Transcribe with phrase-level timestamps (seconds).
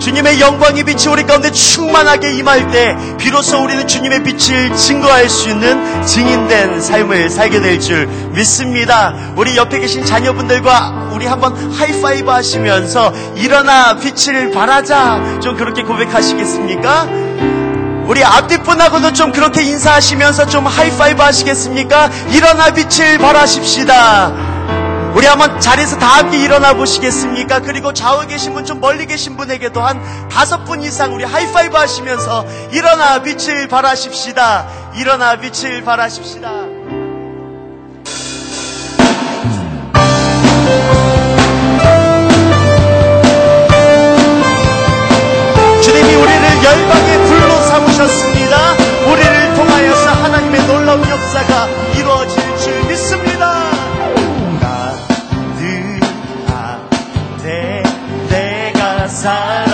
[0.00, 6.02] 주님의 영광의 빛이 우리 가운데 충만하게 임할 때 비로소 우리는 주님의 빛을 증거할 수 있는
[6.06, 9.14] 증인된 삶을 살게 될 줄 믿습니다.
[9.36, 17.06] 우리 옆에 계신 자녀분들과 우리 한번 하이파이브 하시면서 일어나 빛을 발하자 좀 그렇게 고백하시겠습니까?
[18.06, 22.08] 우리 앞뒷분하고도 좀 그렇게 인사하시면서 좀 하이파이브 하시겠습니까?
[22.30, 24.51] 일어나 빛을 발하십시다.
[25.14, 27.60] 우리 한번 자리에서 다 함께 일어나 보시겠습니까?
[27.60, 32.46] 그리고 좌우에 계신 분, 좀 멀리 계신 분에게도 한 다섯 분 이상 우리 하이파이브 하시면서
[32.72, 34.66] 일어나 빛을 발하십시다.
[34.94, 36.50] 일어나 빛을 발하십시다.
[45.82, 48.72] 주님이 우리를 열방의 불로 삼으셨습니다.
[49.12, 51.81] 우리를 통하여서 하나님의 놀라운 역사가
[59.22, 59.71] 在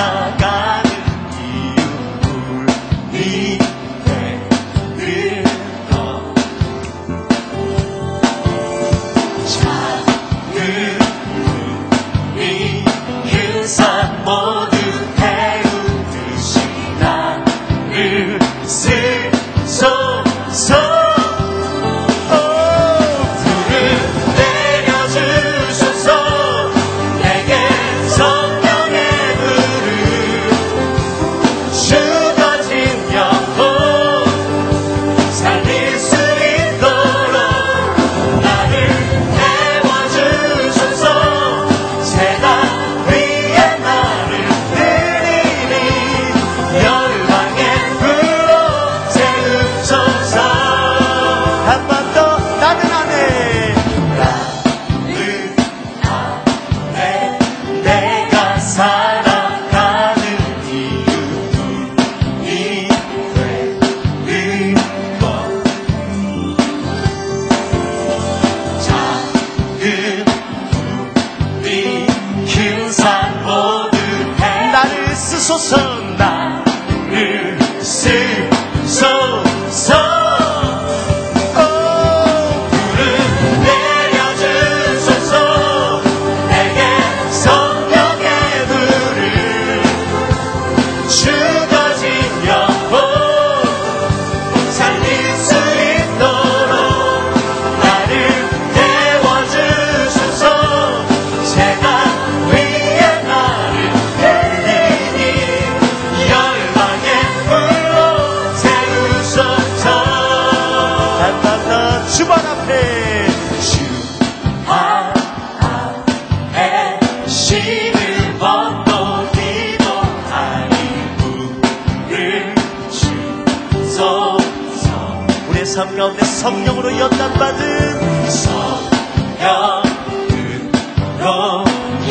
[125.79, 129.85] 삶 가운데 성령으로 연단받은 성령으로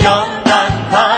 [0.02, 1.17] 연단받은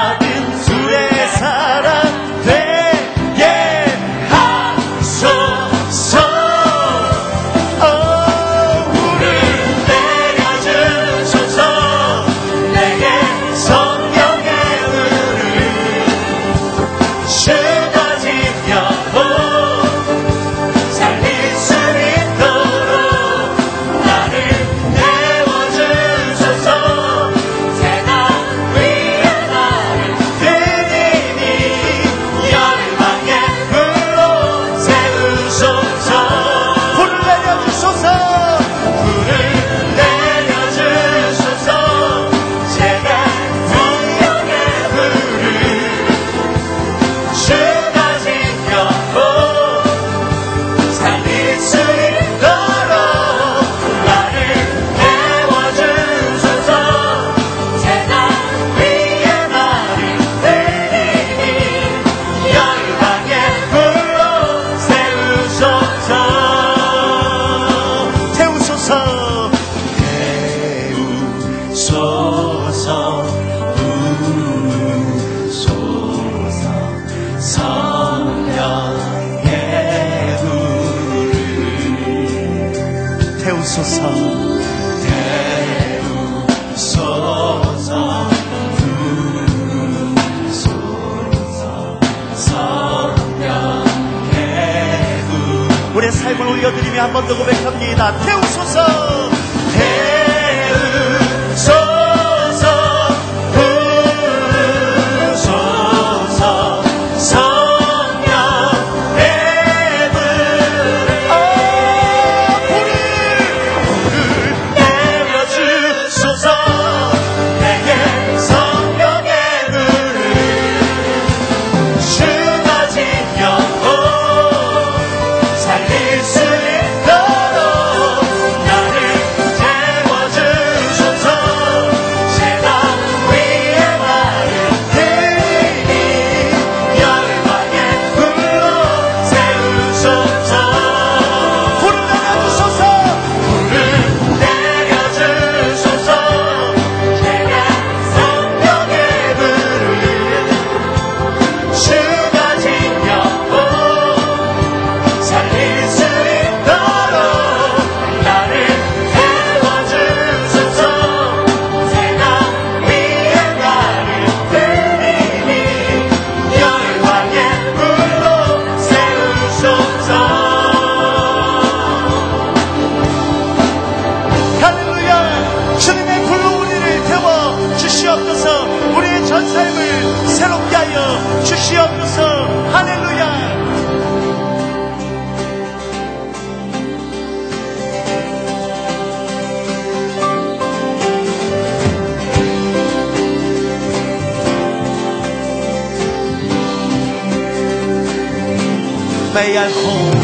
[199.39, 200.19] may our home,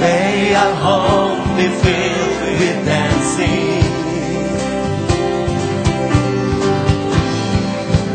[0.00, 3.82] may our home be filled with dancing.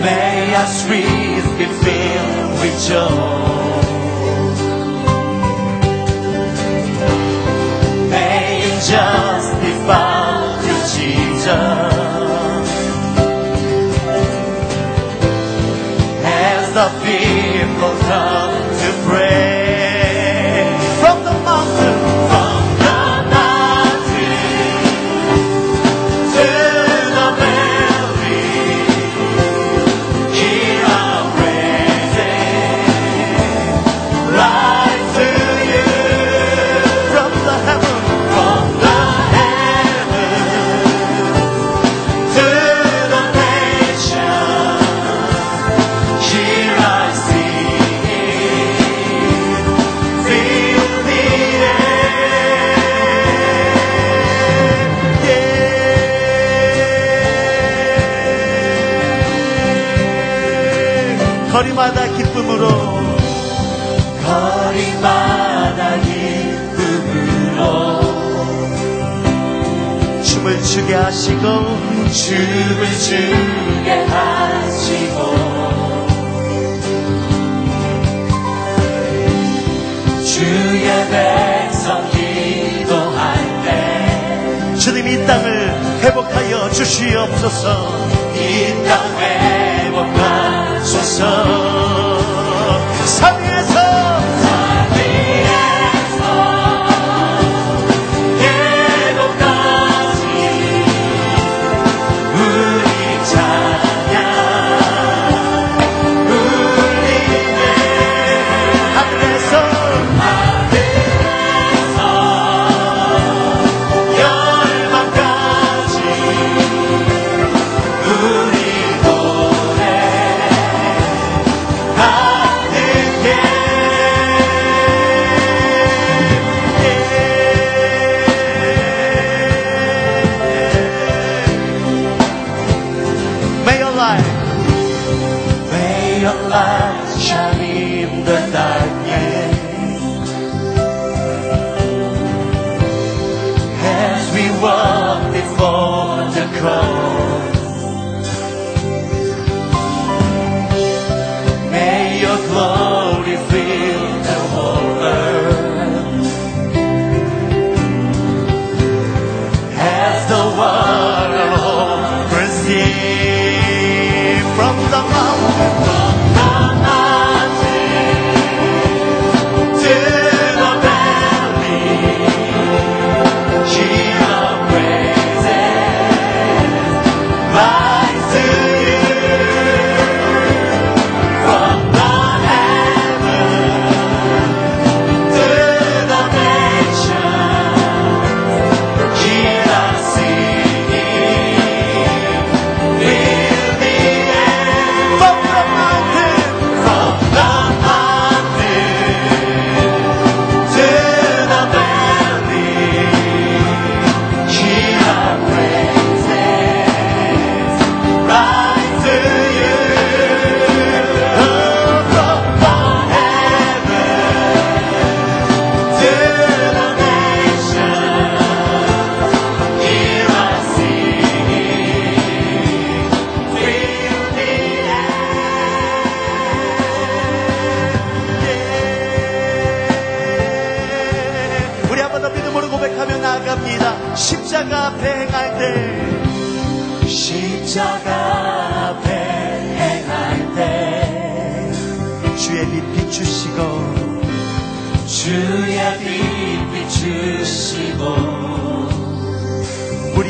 [0.05, 3.86] May our streets be filled with joy.
[62.47, 62.67] 기쁨으로
[64.23, 67.61] 거리마다 기쁨으로
[70.23, 71.41] 춤을 추게 하시고
[72.09, 75.17] 춤을 추게 하시고
[80.23, 83.35] 주의 백성 기도할
[83.65, 83.67] 때
[84.79, 88.07] 주님 이 땅을 회복하여 주시옵소서.
[88.35, 88.37] 이
[88.87, 89.17] 땅
[89.97, 91.76] 회복하소서.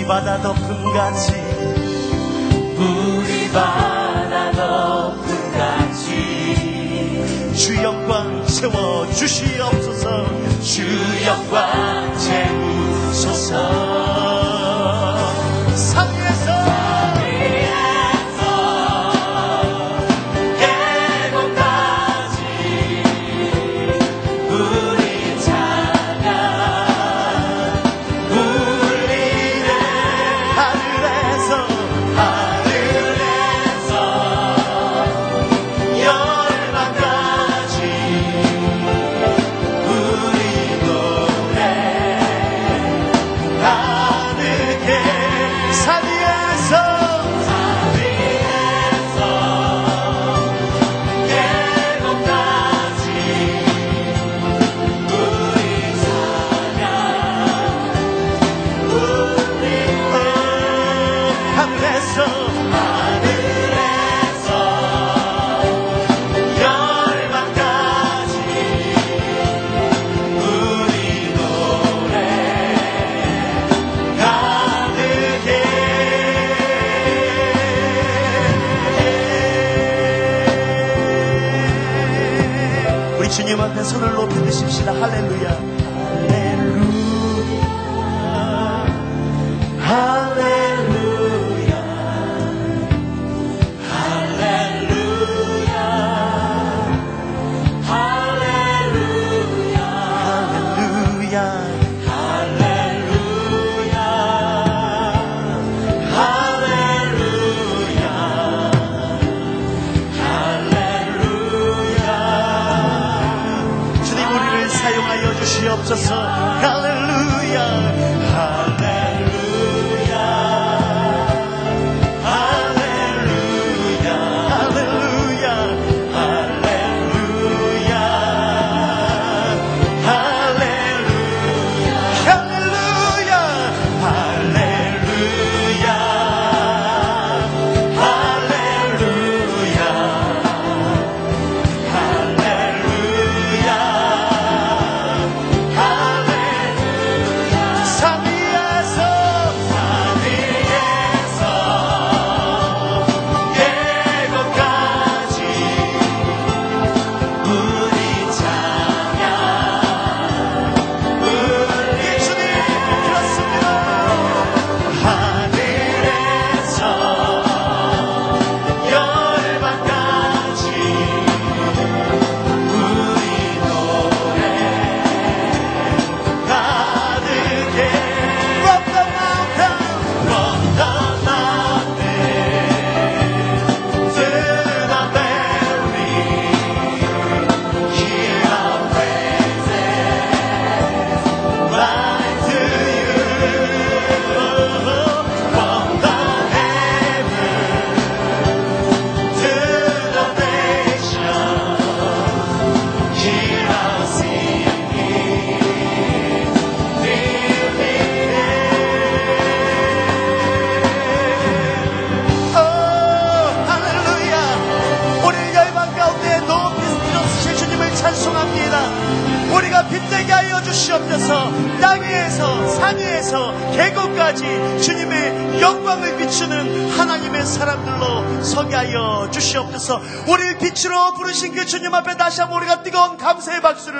[0.08, 1.34] 바다 덮음같이
[2.78, 6.08] 우리 바다 덮음같이
[7.54, 10.26] 주 영광 채워 주시옵소서.
[10.62, 10.84] 주
[11.26, 14.07] 영광 채우소서.
[83.58, 84.94] 주님 앞에 손을 높이 드십시다.
[84.94, 85.57] 할렐루야.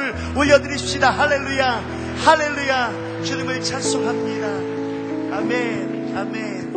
[0.08, 1.12] 박수를 올려드리십시다.
[1.12, 1.82] 할렐루야.
[2.24, 3.24] 할렐루야.
[3.24, 4.48] 주님을 찬송합니다.
[5.38, 6.16] 아멘.
[6.16, 6.68] 아멘.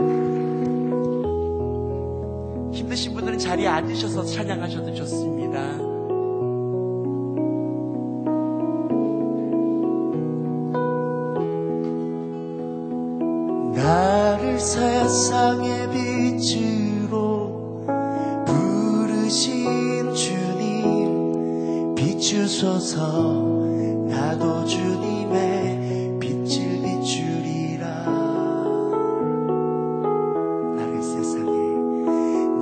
[2.74, 5.60] 힘드신 분들은 자리에 앉으셔서 찬양하셔도 좋습니다.
[13.74, 16.79] 나를 세상의 빛으
[22.60, 23.32] 비추소서
[24.06, 27.86] 나도 주님의 빛을 비추리라.
[30.76, 31.50] 나를 세상에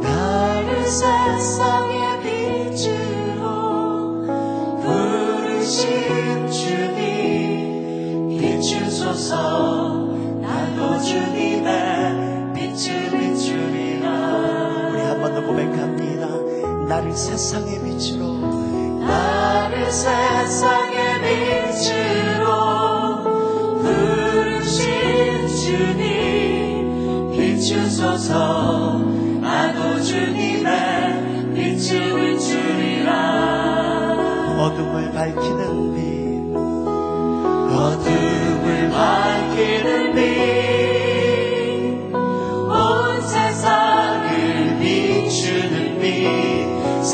[0.01, 3.43] 나를 세상의 빛으로
[4.83, 9.35] 부르신 주님 비추소서
[10.41, 14.07] 나도 주님의 빛을 비추리라.
[14.93, 16.29] 우리 한 번 더 고백합니다.
[16.87, 18.18] 나를 주님 비추
[34.59, 35.99] 어둠을 밝히는 빛.
[37.75, 40.15] 어둠을 밝히는
[42.61, 47.05] 빛온 세상을 비추는 빛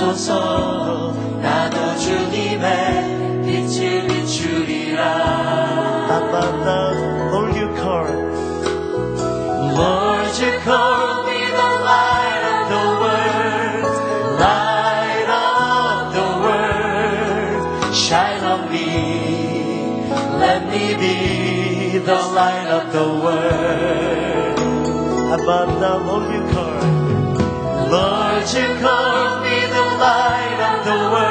[0.00, 5.46] 비추소서 나도 주님의 빛을 비추리라
[7.30, 8.08] Lord you call
[9.76, 13.94] Lord you call me the light of the world
[14.40, 18.88] light of the world shine on me
[20.40, 24.58] let me be the light of the world
[25.38, 27.06] about the Lord you call?
[27.90, 29.49] Lord, you call me the light of
[30.83, 31.30] the world,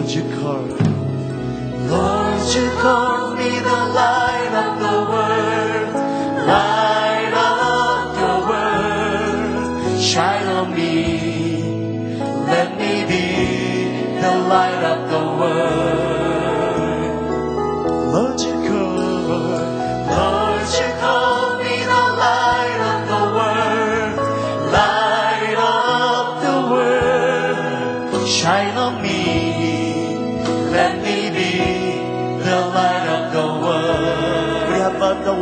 [0.00, 0.64] Lord, you call.
[1.90, 2.70] Lord, you
[3.36, 4.29] me the light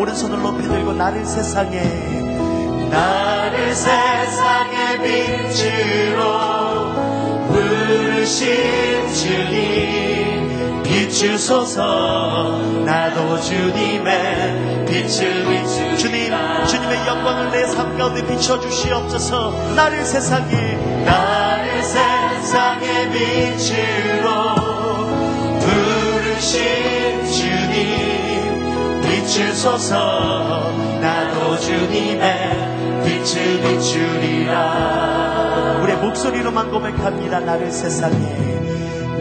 [0.08, 1.80] 오른손을 높이 들고 나를 세상에
[2.90, 6.22] 나를 세상의 빛으로
[7.48, 10.82] 부르신 주님.
[10.82, 16.32] 비추소서 나도 주님의 빛을 비추 주님
[16.66, 19.74] 주님의 영광을 내 삶 가운데 비춰주시옵소서.
[19.76, 24.77] 나를 세상에 나를 세상의 빛으로
[29.28, 30.72] 비추소서.
[31.02, 34.62] 나도 주님의 빛을 비추리라.
[35.82, 37.40] 우리의 목소리로만 고백합니다.
[37.40, 38.16] 나를 세상에.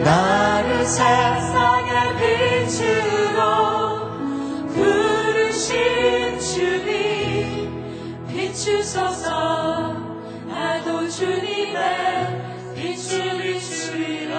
[0.02, 2.16] 나를 세상의
[2.64, 4.08] 빛으로
[4.72, 9.92] 부르신 주님 비추소서.
[10.48, 14.38] 나도 주님의 빛을 비추리라.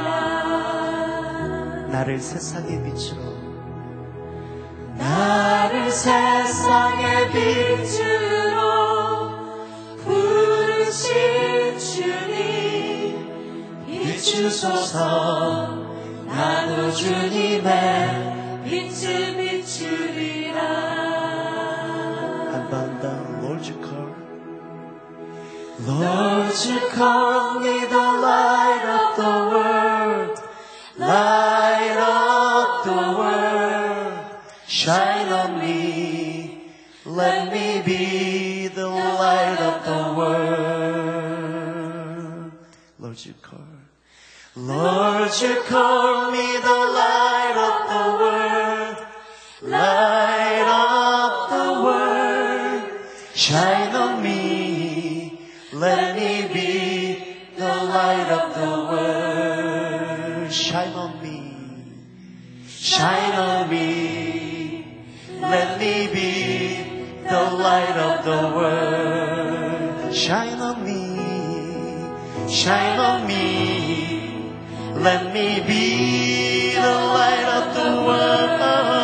[1.91, 3.28] 나를 세상의 빛으로
[4.99, 8.59] 나를 세상의 빛으로
[10.03, 15.88] 부르신 주님 비추소서
[16.25, 20.62] 나도 주님의 빛을 비추리라
[22.51, 23.07] 한번 더
[23.41, 24.09] Lord you call
[25.88, 30.41] Lord, you call me the light of the world,
[30.97, 31.48] light
[42.99, 43.60] Lord, you call.
[44.55, 48.97] Lord, you call me the light of the world,
[49.62, 52.84] light of the world.
[53.34, 55.39] Shine on me,
[55.73, 60.51] let me be the light of the world.
[60.51, 61.39] Shine on me.
[62.67, 65.05] Shine on me.
[65.39, 68.88] Let me be the light of the world.
[72.49, 74.51] Shine on me.
[74.95, 78.98] Let me be the light of the world.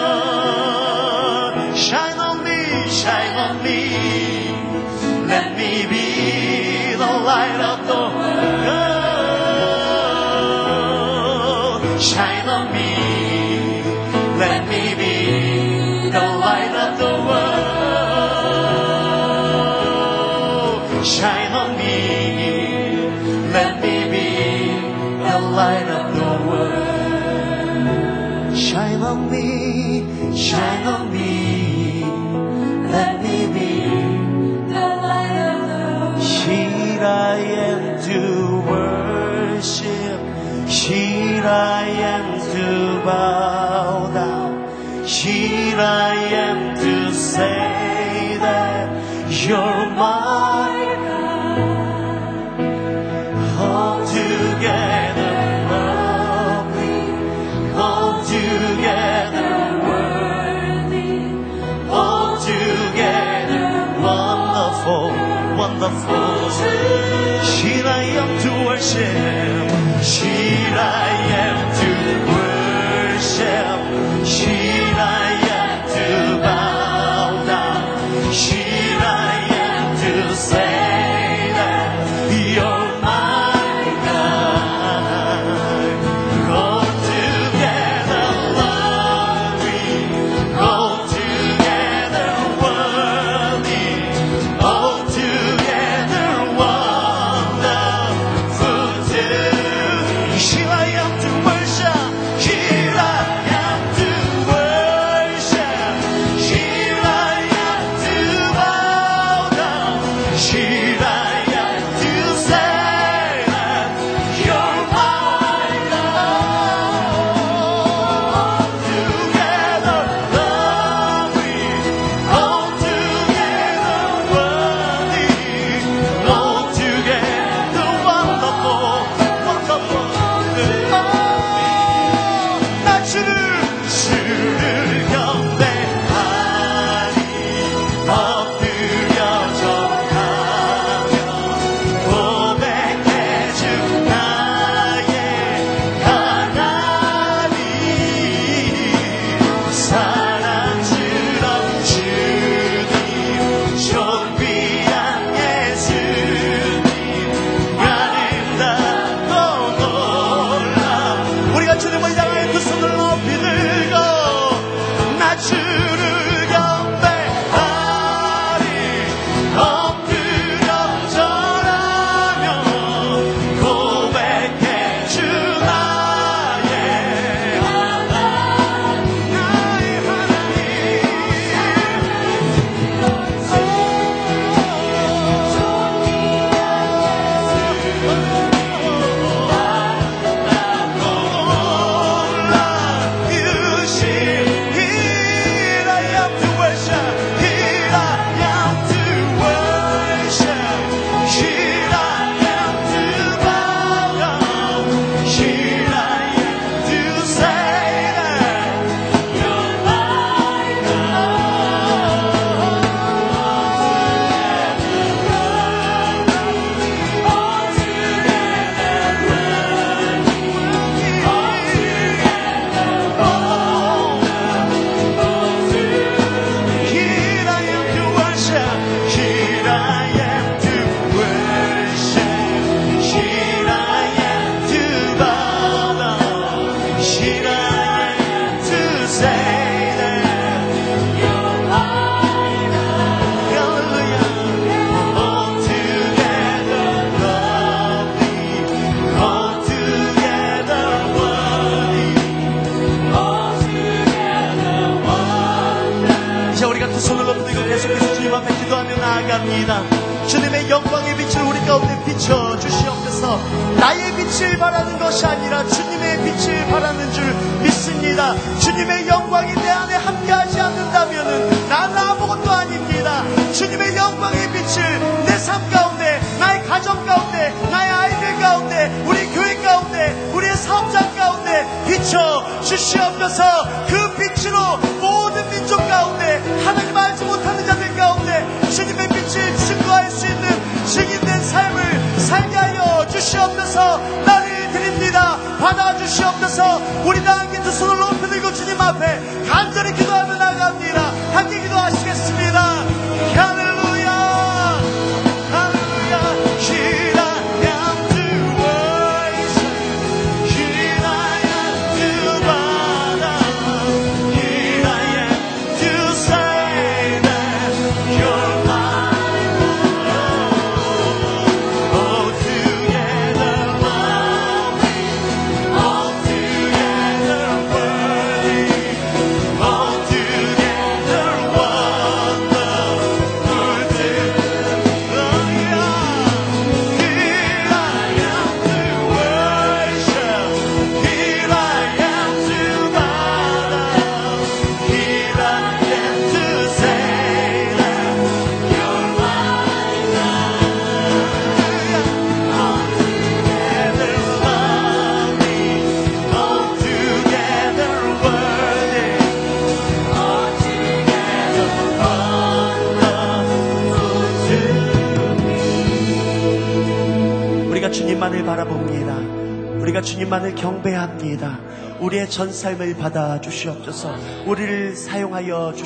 [68.96, 69.45] share.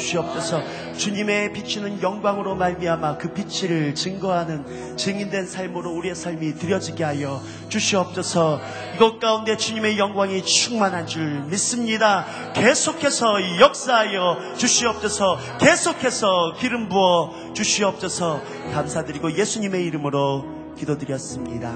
[0.10, 0.64] 주시옵소서.
[0.98, 8.60] 주님의 비치는 영광으로 말미암아 그 빛을 증거하는 증인된 삶으로 우리의 삶이 드려지게 하여 주시옵소서.
[8.96, 12.26] 이것 가운데 주님의 영광이 충만한 줄 믿습니다.
[12.54, 15.38] 계속해서 역사하여 주시옵소서.
[15.60, 18.42] 계속해서 기름 부어 주시옵소서.
[18.74, 21.74] 감사드리고 예수님의 이름으로 기도드렸습니다.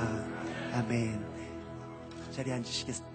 [0.73, 1.23] 아멘.
[2.31, 3.12] 자리에 앉으시겠습니다.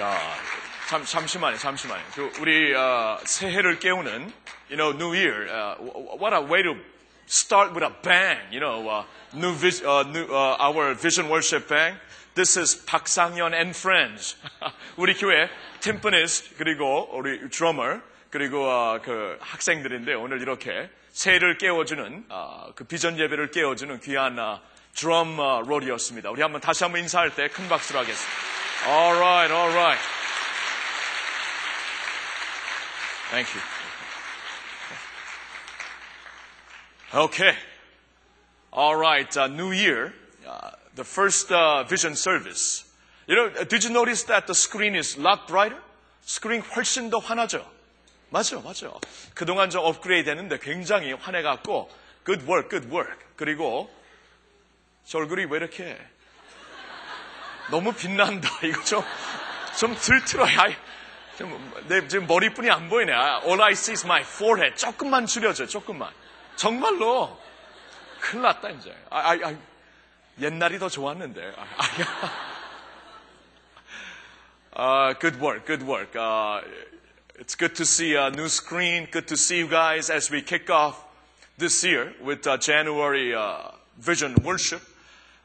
[0.00, 0.18] 야,
[0.88, 2.02] 잠, 잠시만요, 잠시만요.
[2.14, 4.32] 그 우리 어, 새해를 깨우는,
[4.70, 5.46] you know, New Year.
[5.48, 5.76] Uh,
[6.18, 6.74] what a way to
[7.26, 8.40] start with a bang.
[8.50, 9.04] You know, uh,
[9.34, 11.96] new, vis, uh, new uh, our Vision Worship Bang.
[12.34, 14.36] This is 박상현 and friends.
[14.96, 15.48] 우리 교회
[15.80, 23.16] 팀퍼니스트 그리고 우리 드러머 그리고 어, 그 학생들인데 오늘 이렇게 새해를 깨워주는 어, 그 비전
[23.16, 24.60] 예배를 깨워주는 귀한 어,
[24.96, 26.30] 드럼 어, 롤이었습니다.
[26.30, 28.53] 우리 한번 다시 한번 인사할 때 큰 박수로 하겠습니다.
[28.87, 29.99] All right, all right.
[33.31, 33.61] Thank you.
[37.13, 37.53] Okay.
[38.73, 39.37] All right.
[39.37, 40.13] Uh, New Year.
[40.47, 42.85] Uh, the first uh, vision service.
[43.27, 45.77] You know, did you notice that the screen is a lot brighter?
[46.25, 47.65] 스크린 훨씬 더 환하죠?
[48.29, 48.99] 맞죠, 맞죠.
[49.33, 51.89] 그동안 좀 업그레이드 했는데 굉장히 환해갖고,
[52.25, 53.17] good work, good work.
[53.35, 53.89] 그리고,
[55.05, 55.97] 저 얼굴이 왜 이렇게,
[57.69, 58.49] 너무 빛난다.
[58.63, 59.03] 이거 좀,
[59.77, 60.69] 좀 들틀어야.
[61.37, 63.13] 좀, 내 지금 머리뿐이 안 보이네.
[63.13, 64.75] All I see is my forehead.
[64.77, 66.11] 조금만 줄여줘, 조금만.
[66.55, 67.39] 정말로.
[68.19, 68.95] 큰일 났다, 이제.
[69.09, 69.55] 아, 아, 아,
[70.39, 71.53] 옛날이 더 좋았는데.
[71.55, 71.65] 아,
[74.71, 76.15] 아, uh, good work, good work.
[76.15, 76.61] Uh,
[77.39, 79.07] it's good to see a new screen.
[79.11, 81.03] Good to see you guys as we kick off
[81.57, 84.81] this year with uh, January uh, Vision Worship.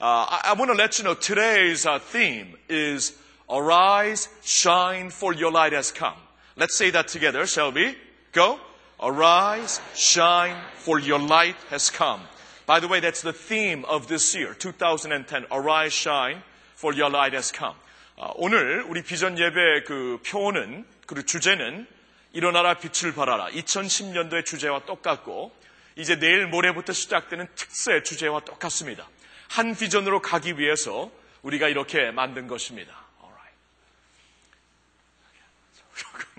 [0.01, 3.17] Uh, I, I want to let you know today's uh, theme is
[3.49, 6.17] Arise, Shine, for your light has come.
[6.57, 7.97] Let's say that together, shall we?
[8.33, 8.59] Go.
[9.03, 12.21] Arise, shine, for your light has come.
[12.65, 15.47] By the way, that's the theme of this year, 2010.
[15.51, 16.43] Arise, shine,
[16.75, 17.75] for your light has come.
[18.17, 21.87] 아, 오늘 우리 비전 예배 그 표는 그리고 주제는
[22.33, 25.53] 일어나라 빛을 발하라 2010년도의 주제와 똑같고
[25.97, 29.09] 이제 내일 모레부터 시작되는 특세 주제와 똑같습니다.
[29.50, 32.98] 한 비전으로 가기 위해서 우리가 이렇게 만든 것입니다.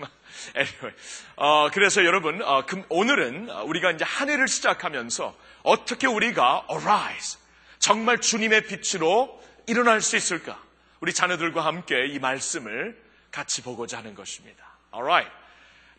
[0.55, 0.95] anyway,
[1.35, 7.39] 어, 그래서 여러분 어, 금, 오늘은 우리가 이제 한 해를 시작하면서 어떻게 우리가 arise
[7.79, 10.59] 정말 주님의 빛으로 일어날 수 있을까?
[11.01, 12.99] 우리 자녀들과 함께 이 말씀을
[13.29, 14.65] 같이 보고자 하는 것입니다.
[14.93, 15.31] Alright.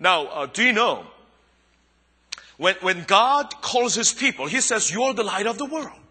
[0.00, 1.06] Now, uh, do you know
[2.58, 6.01] when when God calls His people, He says, "You are the light of the world."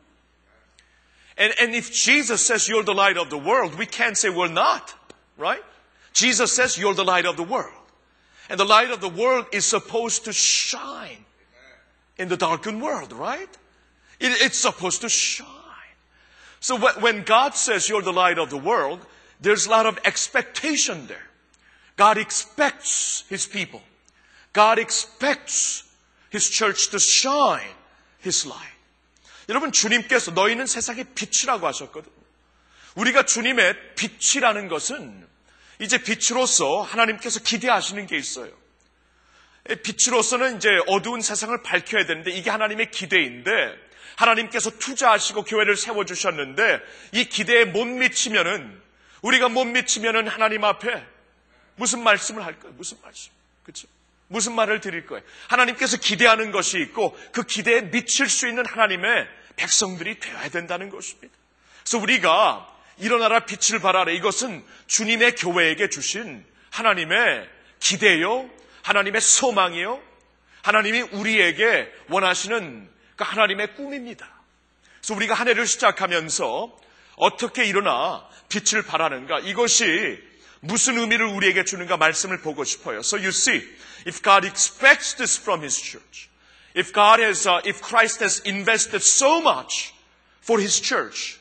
[1.37, 4.47] And, and if Jesus says you're the light of the world, we can't say we're
[4.47, 4.93] not,
[5.37, 5.63] right?
[6.13, 7.73] Jesus says you're the light of the world.
[8.49, 11.25] And the light of the world is supposed to shine
[12.17, 13.49] in the darkened world, right?
[14.19, 15.47] It, it's supposed to shine.
[16.59, 19.05] So when God says you're the light of the world,
[19.39, 21.27] there's a lot of expectation there.
[21.95, 23.81] God expects His people.
[24.53, 25.83] God expects
[26.29, 27.75] His church to shine
[28.19, 28.70] His light.
[29.49, 32.13] 여러분, 주님께서 너희는 세상의 빛이라고 하셨거든요.
[32.95, 35.27] 우리가 주님의 빛이라는 것은
[35.79, 38.51] 이제 빛으로서 하나님께서 기대하시는 게 있어요.
[39.83, 43.51] 빛으로서는 이제 어두운 세상을 밝혀야 되는데 이게 하나님의 기대인데
[44.15, 46.79] 하나님께서 투자하시고 교회를 세워주셨는데
[47.13, 48.81] 이 기대에 못 미치면은
[49.21, 51.05] 우리가 못 미치면은 하나님 앞에
[51.75, 52.75] 무슨 말씀을 할 거예요?
[52.75, 53.31] 무슨 말씀?
[53.63, 53.87] 그렇죠?
[54.31, 55.23] 무슨 말을 드릴 거예요?
[55.49, 59.27] 하나님께서 기대하는 것이 있고 그 기대에 미칠 수 있는 하나님의
[59.57, 61.33] 백성들이 되어야 된다는 것입니다.
[61.83, 62.67] 그래서 우리가
[62.97, 67.49] 일어나라 빛을 발하라 이것은 주님의 교회에게 주신 하나님의
[67.81, 68.49] 기대요,
[68.83, 70.01] 하나님의 소망이요,
[70.61, 74.29] 하나님이 우리에게 원하시는 그 하나님의 꿈입니다.
[74.99, 76.79] 그래서 우리가 한 해를 시작하면서
[77.17, 82.99] 어떻게 일어나 빛을 발하는가 이것이 무슨 의미를 우리에게 주는가 말씀을 보고 싶어요.
[82.99, 83.61] So you see,
[84.05, 86.29] if God expects this from His church,
[86.73, 89.93] if God has, uh, if Christ has invested so much
[90.39, 91.39] for His church,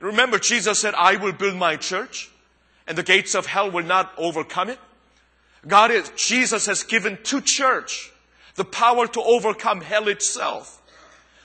[0.00, 2.30] remember Jesus said, "I will build my church,
[2.86, 4.78] and the gates of hell will not overcome it."
[5.66, 8.10] God is, Jesus has given to church
[8.54, 10.80] the power to overcome hell itself.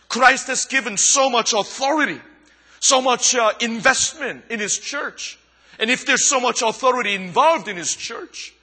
[0.09, 2.21] Christ has given so much authority,
[2.79, 5.37] so much uh, investment in His church.
[5.79, 8.53] And if there's so much authority involved in His church,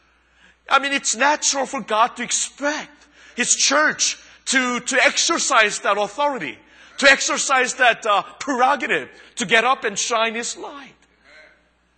[0.70, 6.58] I mean, it's natural for God to expect His church to, to exercise that authority,
[6.98, 10.94] to exercise that uh, prerogative, to get up and shine His light.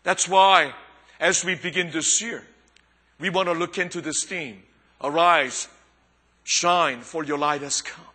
[0.03, 0.73] That's why,
[1.19, 2.43] as we begin this year,
[3.19, 4.63] we want to look into this theme.
[5.01, 5.67] Arise,
[6.43, 8.05] shine, for your light has come.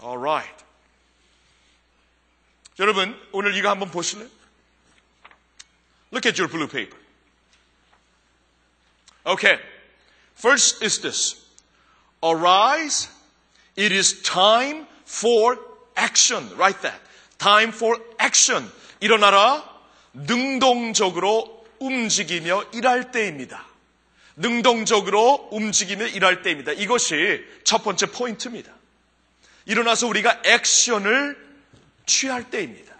[0.00, 0.44] All right.
[2.78, 4.28] 여러분, 오늘 이거 한번 보실래요?
[6.12, 6.96] Look at your blue paper.
[9.25, 9.59] Okay.
[10.35, 11.45] First is this.
[12.21, 13.07] Arise.
[13.75, 15.57] It is time for
[15.95, 16.49] action.
[16.57, 16.99] Write that.
[17.37, 18.69] Time for action.
[18.99, 19.63] 일어나라.
[20.13, 23.65] 능동적으로 움직이며 일할 때입니다.
[24.35, 26.71] 능동적으로 움직이며 일할 때입니다.
[26.71, 28.71] 이것이 첫 번째 포인트입니다.
[29.65, 31.37] 일어나서 우리가 액션을
[32.05, 32.93] 취할 때입니다.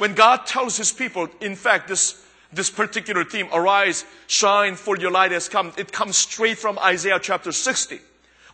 [0.00, 2.21] When God tells His people, in fact, this,
[2.52, 7.18] this particular theme, arise, shine, for your light has come, it comes straight from Isaiah
[7.20, 8.00] chapter 60.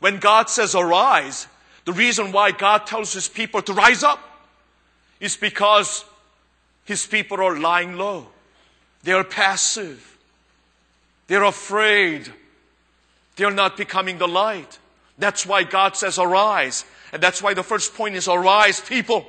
[0.01, 1.49] When God says arise,
[1.85, 4.21] the reason why God tells His people to rise up
[5.21, 6.05] is because
[6.85, 8.29] His people are lying low.
[9.03, 10.17] They are passive.
[11.27, 12.33] They're afraid.
[13.37, 14.79] They're not becoming the light.
[15.19, 16.85] That's why God says arise.
[17.13, 19.27] And that's why the first point is arise, people.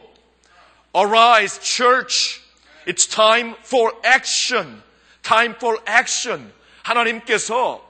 [0.94, 2.42] Arise, church.
[2.90, 4.82] It's time for action.
[5.22, 6.52] Time for action.
[6.82, 7.88] 하나님께서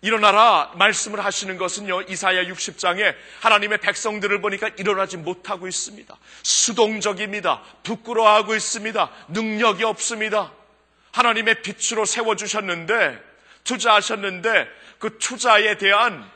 [0.00, 6.16] 일어나라 말씀을 하시는 것은요 이사야 60장에 하나님의 백성들을 보니까 일어나지 못하고 있습니다.
[6.44, 7.62] 수동적입니다.
[7.82, 9.10] 부끄러워하고 있습니다.
[9.28, 10.52] 능력이 없습니다.
[11.10, 13.20] 하나님의 빛으로 세워 주셨는데
[13.64, 14.68] 투자하셨는데
[15.00, 16.30] 그 투자에 대한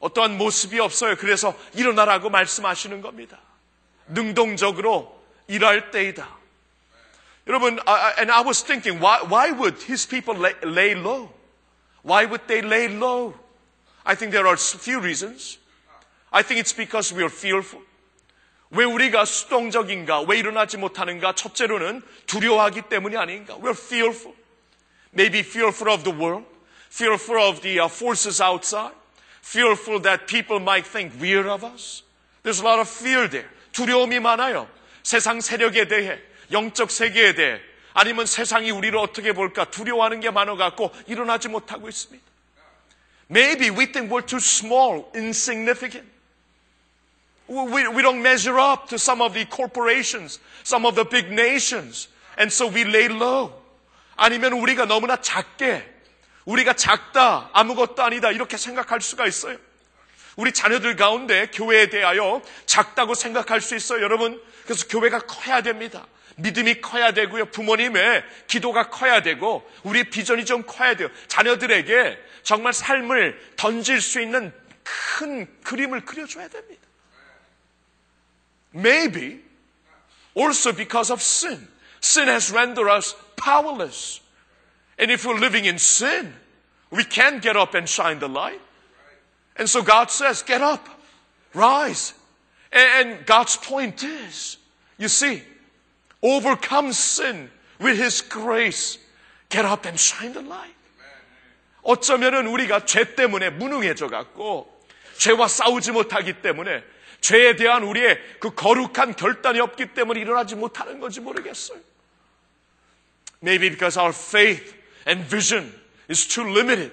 [0.00, 1.16] 어떠한 모습이 없어요.
[1.16, 3.38] 그래서 일어나라고 말씀하시는 겁니다.
[4.08, 6.43] 능동적으로 일할 때이다.
[7.47, 7.79] 여러분,
[8.19, 11.31] and I was thinking, why, why would his people lay, lay low?
[12.03, 13.33] Why would they lay low?
[14.05, 15.57] I think there are a few reasons.
[16.31, 17.81] I think it's because we are fearful.
[18.71, 20.21] 왜 우리가 수동적인가?
[20.21, 21.33] 왜 일어나지 못하는가?
[21.33, 23.57] 첫째로는 두려워하기 때문이 아닌가?
[23.57, 24.35] We're fearful.
[25.11, 26.45] Maybe fearful of the world,
[26.91, 28.93] fearful of the forces outside,
[29.41, 32.03] fearful that people might think weird of us.
[32.43, 33.49] There's a lot of fear there.
[33.71, 34.67] 두려움이 많아요.
[35.01, 36.19] 세상 세력에 대해,
[36.54, 37.60] 영적 세계에 대해,
[37.92, 42.24] 아니면 세상이 우리를 어떻게 볼까 두려워하는 게 많아갖고 일어나지 못하고 있습니다.
[43.30, 46.08] Maybe we think we're too small, insignificant.
[47.46, 52.08] We, we don't measure up to some of the corporations, some of the big nations.
[52.38, 53.52] And so we lay low.
[54.16, 55.88] 아니면 우리가 너무나 작게,
[56.44, 59.56] 우리가 작다, 아무것도 아니다, 이렇게 생각할 수가 있어요.
[60.36, 64.42] 우리 자녀들 가운데 교회에 대하여 작다고 생각할 수 있어요, 여러분.
[64.64, 66.06] 그래서 교회가 커야 됩니다.
[66.36, 67.46] 믿음이 커야 되고요.
[67.46, 71.08] 부모님의 기도가 커야 되고, 우리의 비전이 좀 커야 돼요.
[71.28, 76.82] 자녀들에게 정말 삶을 던질 수 있는 큰 그림을 그려줘야 됩니다.
[78.74, 79.40] Maybe
[80.36, 81.68] also because of sin.
[82.02, 84.20] Sin has rendered us powerless.
[84.98, 86.34] And if we're living in sin,
[86.90, 88.60] we can't get up and shine the light.
[89.56, 90.88] And so God says, get up,
[91.54, 92.12] rise.
[92.72, 94.58] And God's point is,
[94.98, 95.42] you see,
[96.24, 98.98] overcome sin with His grace.
[99.50, 100.74] Get up and shine the light.
[101.82, 104.66] 어쩌면은 우리가 죄 때문에 무능해져 갖고
[105.18, 106.82] 죄와 싸우지 못하기 때문에
[107.20, 111.78] 죄에 대한 우리의 그 거룩한 결단이 없기 때문에 일어나지 못하는 건지 모르겠어요.
[113.42, 114.74] Maybe because our faith
[115.06, 115.72] and vision
[116.08, 116.90] is too limited.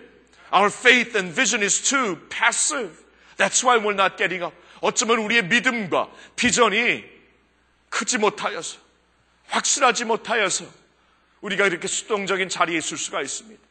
[0.54, 2.92] Our faith and vision is too passive.
[3.38, 4.54] That's why we're not getting up.
[4.82, 7.06] 어쩌면 우리의 믿음과 비전이
[7.90, 8.78] 크지 못하여서,
[9.51, 10.65] 확실하지 못하여서
[11.41, 13.63] 우리가 이렇게 수동적인 자리에 있을 수가 있습니다.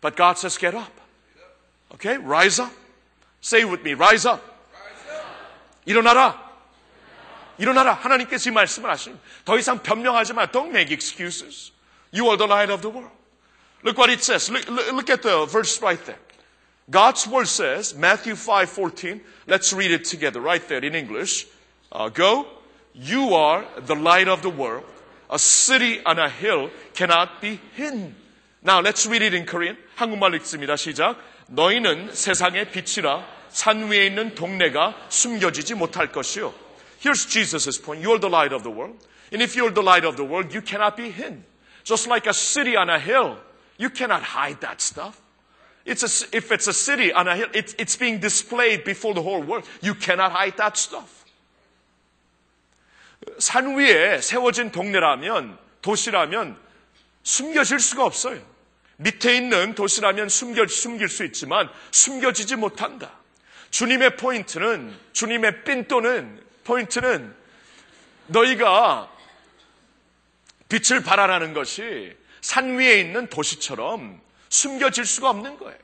[0.00, 0.92] But God says, get up.
[1.94, 2.18] Okay?
[2.18, 2.72] Rise up.
[3.42, 4.42] Say with me, rise up.
[5.86, 6.42] 일어나라.
[7.58, 7.94] 일어나라.
[7.94, 9.24] 하나님께서 이 말씀을 하십니다.
[9.44, 10.46] 더 이상 변명하지 마.
[10.46, 11.72] Don't make excuses.
[12.12, 13.14] You are the light of the world.
[13.82, 14.50] Look what it says.
[14.50, 16.18] Look, look, look at the verse right there.
[16.90, 19.20] God's word says, Matthew 5:14.
[19.46, 21.46] Let's read it together right there in English.
[21.92, 22.46] Uh, go.
[22.94, 24.84] You are the light of the world.
[25.30, 28.14] A city on a hill cannot be hidden.
[28.62, 29.76] Now let's read it in Korean.
[29.96, 30.76] 한국말 읽습니다.
[30.76, 31.16] 시작.
[31.48, 36.52] 너희는 세상의 빛이라 산 위에 있는 동네가 숨겨지지 못할 것이요.
[37.00, 38.02] Here's Jesus' point.
[38.02, 38.96] You're the light of the world.
[39.32, 41.44] And if you're the light of the world, you cannot be hidden.
[41.84, 43.36] Just like a city on a hill,
[43.76, 45.20] you cannot hide that stuff.
[45.84, 49.22] It's a, if it's a city on a hill, it's, it's being displayed before the
[49.22, 49.64] whole world.
[49.82, 51.17] You cannot hide that stuff.
[53.39, 56.57] 산 위에 세워진 동네라면, 도시라면
[57.23, 58.41] 숨겨질 수가 없어요.
[58.97, 63.11] 밑에 있는 도시라면 숨겨, 숨길 수 있지만 숨겨지지 못한다.
[63.71, 67.33] 주님의 포인트는, 주님의 핀또는, 포인트는
[68.27, 69.09] 너희가
[70.67, 75.77] 빛을 발하라는 것이 산 위에 있는 도시처럼 숨겨질 수가 없는 거예요.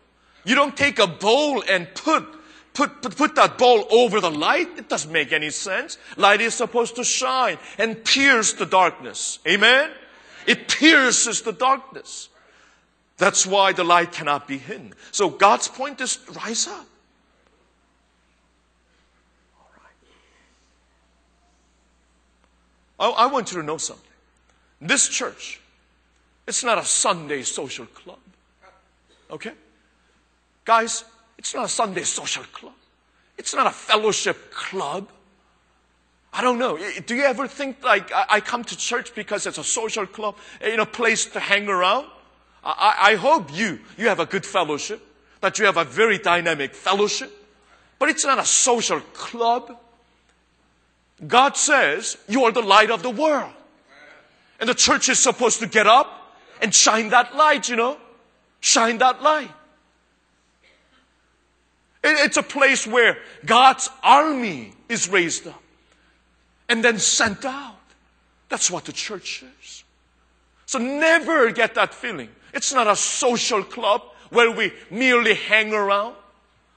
[0.47, 2.25] You don't take a bowl and put,
[2.75, 4.77] put, put, put that bowl over the light.
[4.77, 5.97] It doesn't make any sense.
[6.17, 9.39] Light is supposed to shine and pierce the darkness.
[9.47, 9.89] Amen?
[10.45, 12.29] It pierces the darkness.
[13.17, 14.93] That's why the light cannot be hidden.
[15.11, 16.85] So God's point is rise up.
[22.99, 24.03] I, I want you to know something.
[24.81, 25.59] This church,
[26.47, 28.19] It's not a Sunday social club.
[29.31, 29.53] Okay?
[30.63, 31.03] Guys,
[31.37, 32.73] it's not a Sunday social club.
[33.37, 35.09] It's not a fellowship club.
[36.33, 36.77] I don't know.
[37.05, 40.71] Do you ever think like I come to church because it's a social club, eh,
[40.71, 42.07] you know, place to hang around?
[42.63, 45.01] I, I hope you, you have a good fellowship,
[45.41, 47.31] that you have a very dynamic fellowship,
[47.99, 49.79] but it's not a social club.
[51.25, 53.53] God says you are the light of the world.
[54.59, 57.97] And the church is supposed to get up and shine that light, you know?
[58.59, 59.51] Shine that light.
[62.07, 65.61] It's a place where God's army is raised up
[66.69, 67.79] and then sent out.
[68.49, 69.83] That's what the church is.
[70.67, 72.29] So never get that feeling.
[72.53, 76.15] It's not a social club where we merely hang around,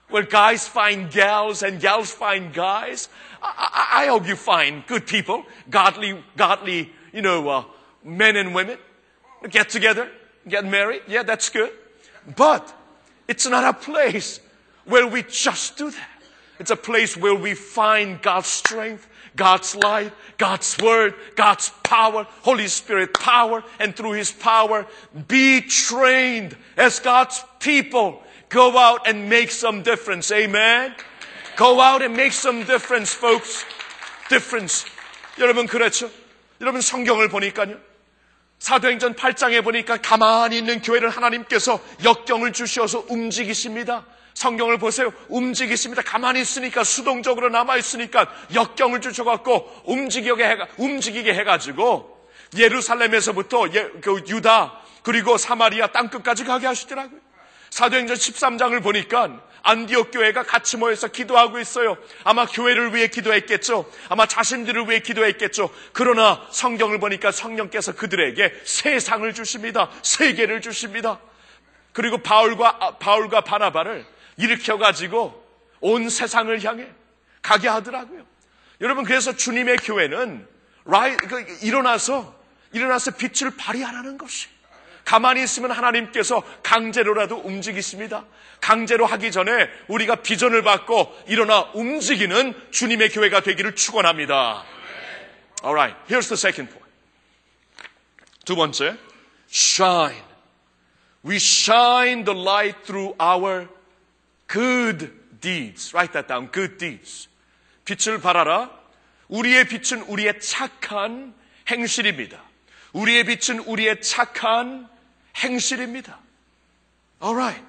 [0.09, 3.09] where guys find gals and gals find guys.
[3.43, 7.64] I, I, I hope you find good people, godly, godly, you know, uh,
[8.03, 8.79] men and women.
[9.51, 10.11] Get together,
[10.49, 11.03] get married.
[11.07, 11.70] Yeah, that's good.
[12.35, 12.74] But
[13.29, 14.41] it's not a place
[14.88, 16.10] where we just do that.
[16.60, 22.68] It's a place where we find God's strength, God's light, God's word, God's power, Holy
[22.68, 24.86] Spirit power, and through His power,
[25.28, 28.22] be trained as God's people.
[28.50, 30.32] Go out and make some difference.
[30.32, 30.94] Amen.
[31.58, 33.66] Go out and make some difference, folks.
[34.30, 34.86] Difference.
[35.39, 36.10] 여러분, 그렇죠?
[36.62, 37.80] 여러분, 성경을 보니까요.
[38.60, 44.06] 사도행전 8장에 보니까 가만히 있는 교회를 하나님께서 역경을 주셔서 움직이십니다.
[44.39, 45.12] 성경을 보세요.
[45.28, 46.03] 움직이십니다.
[46.03, 52.16] 가만히 있으니까 수동적으로 남아 있으니까 역경을 주셔갖고 움직이게 해 움직이게 해가지고
[52.57, 57.18] 예루살렘에서부터 예, 그 유다 그리고 사마리아 땅 끝까지 가게 하시더라고요.
[57.70, 61.99] 사도행전 13장을 보니까 안디옥 교회가 같이 모여서 기도하고 있어요.
[62.22, 63.91] 아마 교회를 위해 기도했겠죠.
[64.09, 65.68] 아마 자신들을 위해 기도했겠죠.
[65.93, 69.91] 그러나 성경을 보니까 성령께서 그들에게 세상을 주십니다.
[70.03, 71.18] 세계를 주십니다.
[71.93, 74.07] 그리고 바울과 바울과 바나바를
[74.39, 75.45] 일으켜 가지고
[75.80, 76.89] 온 세상을 향해
[77.43, 78.26] 가게 하더라고요.
[78.80, 80.47] 여러분 그래서 주님의 교회는
[81.28, 82.36] 그, 일어나서
[82.72, 84.49] 일어나서 빛을 발휘하라는 것이
[85.05, 88.24] 가만히 있으면 하나님께서 강제로라도 움직이십니다.
[88.61, 94.64] 강제로 하기 전에 우리가 비전을 받고 일어나 움직이는 주님의 교회가 되기를 축원합니다.
[95.64, 96.93] Alright, here's the second point.
[98.45, 98.97] 두 번째,
[99.51, 100.22] shine.
[101.24, 103.68] We shine the light through our
[104.48, 105.94] good deeds.
[105.94, 106.52] Write that down.
[106.52, 107.28] Good deeds.
[107.86, 108.70] 빛을 발하라.
[109.28, 111.34] 우리의 빛은 우리의 착한
[111.70, 112.41] 행실입니다.
[112.94, 114.88] 우리의 빛은 우리의 착한
[115.38, 116.20] 행실입니다.
[117.22, 117.64] Alright.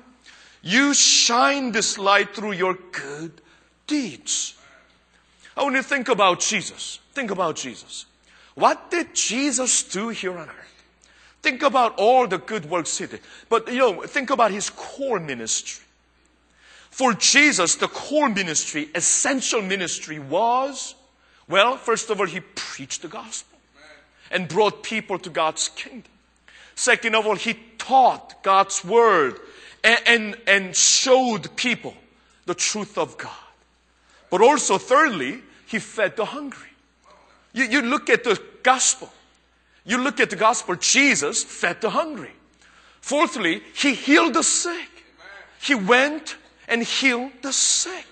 [0.63, 3.43] You shine this light through your good
[3.87, 4.57] deeds.
[5.57, 7.01] I want you to think about Jesus.
[7.15, 8.07] Think about Jesus.
[8.55, 10.85] What did Jesus do here on earth?
[11.43, 13.21] Think about all the good works he did.
[13.49, 15.85] But, you know, think about his core ministry.
[17.00, 20.96] For Jesus, the core ministry, essential ministry was,
[21.48, 23.58] well, first of all, he preached the gospel
[24.30, 26.12] and brought people to God's kingdom.
[26.76, 29.40] Second of all, he taught God's word
[29.82, 31.94] and, and, and showed people
[32.46, 33.32] the truth of God.
[34.30, 36.68] But also, thirdly, he fed the hungry.
[37.54, 39.10] You, you look at the gospel.
[39.86, 42.34] You look at the gospel, Jesus fed the hungry.
[43.00, 44.90] Fourthly, he healed the sick.
[45.62, 46.36] He went
[46.70, 48.06] and heal the sick.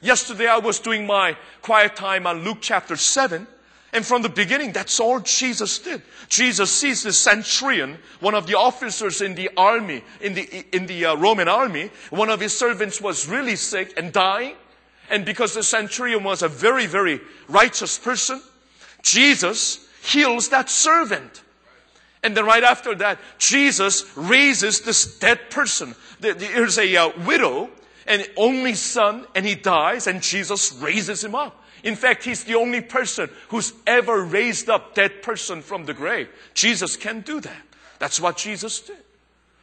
[0.00, 3.46] Yesterday I was doing my quiet time on Luke chapter 7.
[3.92, 6.02] And from the beginning, that's all Jesus did.
[6.28, 11.06] Jesus sees the centurion, one of the officers in the army, in the, in the
[11.06, 11.90] uh, Roman army.
[12.10, 14.54] One of his servants was really sick and dying.
[15.10, 18.40] And because the centurion was a very, very righteous person,
[19.02, 21.42] Jesus heals that servant.
[22.22, 25.96] And then right after that, Jesus raises this dead person.
[26.20, 27.70] There's a uh, widow
[28.10, 31.64] and only son, and he dies, and Jesus raises him up.
[31.84, 36.28] In fact, he's the only person who's ever raised up dead person from the grave.
[36.52, 37.62] Jesus can do that.
[38.00, 38.96] That's what Jesus did.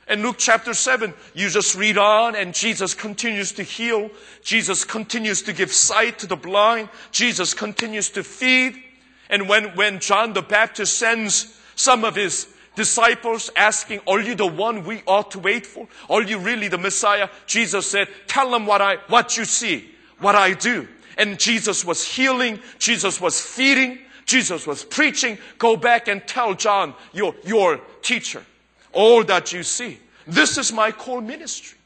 [0.08, 4.10] And Luke chapter 7, you just read on and Jesus continues to heal.
[4.42, 6.88] Jesus continues to give sight to the blind.
[7.12, 8.82] Jesus continues to feed.
[9.30, 14.47] And when, when John the Baptist sends some of his disciples asking, are you the
[14.47, 15.87] one we ought to wait for?
[16.09, 17.29] Are you really the Messiah?
[17.47, 20.89] Jesus said, tell them what I, what you see, what I do.
[21.19, 22.59] And Jesus was healing.
[22.79, 23.99] Jesus was feeding.
[24.25, 25.39] Jesus was preaching.
[25.59, 28.45] Go back and tell John, your, your teacher,
[28.93, 29.99] all that you see.
[30.27, 31.79] This is my core ministry.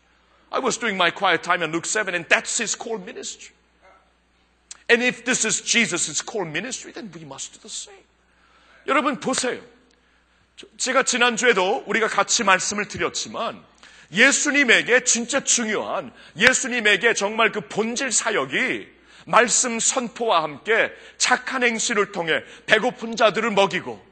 [0.53, 3.55] I was doing my quiet time in Luke 7 and that's his core ministry.
[4.89, 7.95] And if this is Jesus' core ministry, then we must do the same.
[8.87, 9.61] 여러분 보세요.
[10.78, 13.64] 제가 지난주에도 우리가 같이 말씀을 드렸지만
[14.12, 18.88] 예수님에게 진짜 중요한 예수님에게 정말 그 본질 사역이
[19.26, 24.04] 말씀 선포와 함께 착한 행실을 통해 배고픈 자들을 먹이고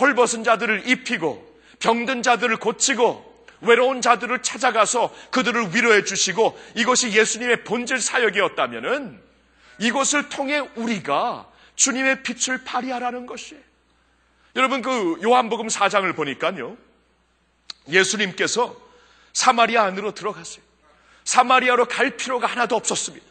[0.00, 1.46] 헐벗은 자들을 입히고
[1.80, 3.28] 병든 자들을 고치고
[3.60, 9.20] 외로운 자들을 찾아가서 그들을 위로해 주시고 이것이 예수님의 본질 사역이었다면은
[9.80, 13.67] 이것을 통해 우리가 주님의 빛을 발휘하라는 것이에요.
[14.56, 16.76] 여러분 그 요한복음 4장을 보니까요.
[17.88, 18.76] 예수님께서
[19.32, 20.62] 사마리아 안으로 들어갔어요.
[21.24, 23.26] 사마리아로 갈 필요가 하나도 없었습니다.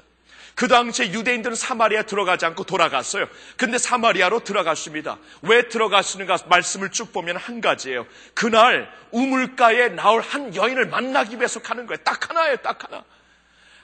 [0.56, 3.28] 그 당시에 유대인들은 사마리아 들어가지 않고 돌아갔어요.
[3.58, 5.20] 근데 사마리아로 들어갔습니다.
[5.44, 8.08] 왜 들어가시는가 말씀을 쭉 보면 한 가지예요.
[8.34, 11.98] 그날 우물가에 나올 한 여인을 만나기 위해서 가는 거예요.
[12.04, 13.04] 딱 하나예요, 딱 하나.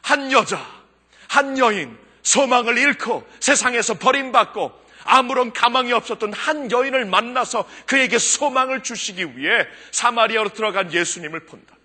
[0.01, 0.65] 한 여자,
[1.27, 9.37] 한 여인, 소망을 잃고 세상에서 버림받고 아무런 가망이 없었던 한 여인을 만나서 그에게 소망을 주시기
[9.37, 11.75] 위해 사마리아로 들어간 예수님을 본다.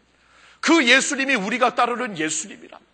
[0.61, 2.89] 그 예수님이 우리가 따르는 예수님이랍니다.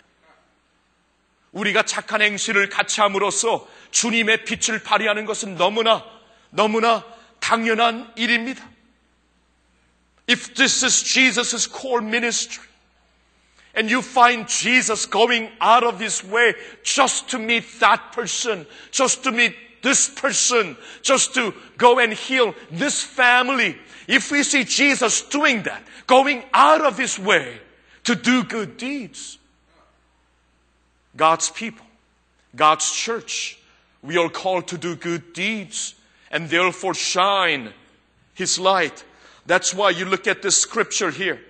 [1.52, 6.04] 우리가 착한 행실을 같이 함으로써 주님의 빛을 발휘하는 것은 너무나
[6.50, 7.04] 너무나
[7.40, 8.68] 당연한 일입니다.
[10.28, 12.66] If this is Jesus' core ministry,
[13.76, 19.22] and you find Jesus going out of his way just to meet that person, just
[19.22, 19.54] to meet
[19.84, 23.78] this person, just to go and heal this family.
[24.08, 27.60] If we see Jesus doing that, going out of his way
[28.04, 29.38] to do good deeds,
[31.16, 31.86] God's people,
[32.56, 33.58] God's church,
[34.02, 35.94] we are called to do good deeds
[36.30, 37.72] and therefore shine
[38.34, 39.04] His light.
[39.46, 41.40] That's why you look at this scripture here.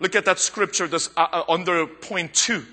[0.00, 2.66] Look at that scripture that's uh, uh, under point two.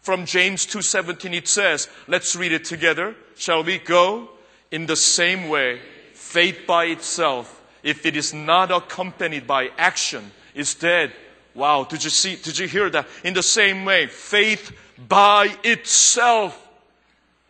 [0.00, 3.16] From James 2.17 it says, let's read it together.
[3.36, 4.30] Shall we go?
[4.70, 5.80] In the same way,
[6.14, 11.12] faith by itself, if it is not accompanied by action, is dead.
[11.54, 13.06] Wow, did you see, did you hear that?
[13.24, 14.76] In the same way, faith
[15.08, 16.68] by itself,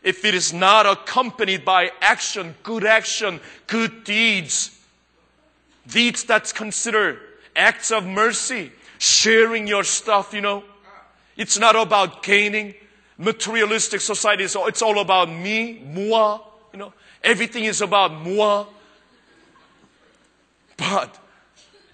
[0.02, 4.78] if it is not accompanied by action, good action, good deeds,
[5.86, 7.18] deeds that's considered
[7.56, 10.62] acts of mercy, sharing your stuff, you know.
[11.36, 12.74] It's not about gaining.
[13.20, 16.38] Materialistic society, so it's all about me, moi.
[17.28, 18.64] Everything is about moi.
[20.78, 21.18] But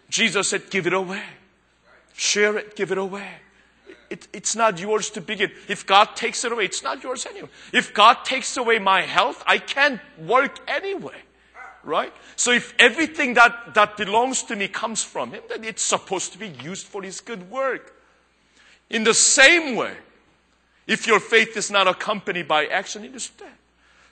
[0.09, 1.25] Jesus said, give it away.
[2.13, 3.29] Share it, give it away.
[4.11, 5.51] It, it's not yours to begin.
[5.67, 7.49] If God takes it away, it's not yours anyway.
[7.73, 11.21] If God takes away my health, I can't work anyway.
[11.83, 12.13] Right?
[12.37, 16.39] So if everything that, that belongs to me comes from Him, then it's supposed to
[16.39, 17.93] be used for His good work.
[18.89, 19.97] In the same way,
[20.87, 23.49] if your faith is not accompanied by action, it is dead.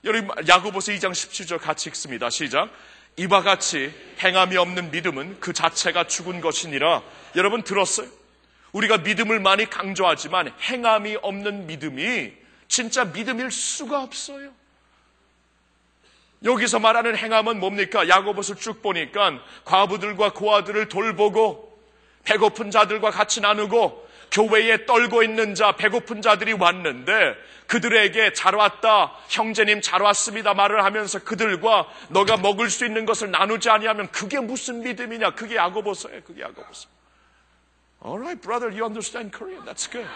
[0.04, 2.28] 여러분, 야고보서 2장 17절 같이 읽습니다.
[2.28, 2.70] 시작.
[3.16, 7.02] 이와 같이 행함이 없는 믿음은 그 자체가 죽은 것이니라.
[7.36, 8.08] 여러분 들었어요?
[8.72, 12.32] 우리가 믿음을 많이 강조하지만 행함이 없는 믿음이
[12.66, 14.50] 진짜 믿음일 수가 없어요.
[16.42, 18.08] 여기서 말하는 행함은 뭡니까?
[18.08, 21.78] 야고보서 쭉 보니까 과부들과 고아들을 돌보고
[22.24, 27.36] 배고픈 자들과 같이 나누고 교회에 떨고 있는 자, 배고픈 자들이 왔는데
[27.72, 33.70] 그들에게 잘 왔다, 형제님 잘 왔습니다 말을 하면서 그들과 너가 먹을 수 있는 것을 나누지
[33.70, 35.34] 아니하면 그게 무슨 믿음이냐?
[35.34, 36.20] 그게 야고보서예요.
[36.22, 36.90] 그게 야고보서.
[38.04, 39.64] Alright, brother, you understand Korean.
[39.64, 40.06] That's good.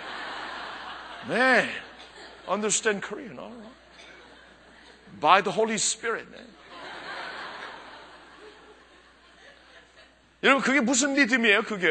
[1.30, 1.66] Man,
[2.46, 3.38] understand Korean.
[3.38, 3.72] Right.
[5.18, 6.28] By the Holy Spirit.
[6.30, 6.46] Man.
[10.42, 11.88] 여러분, 그게 무슨 믿음이에요, 그게?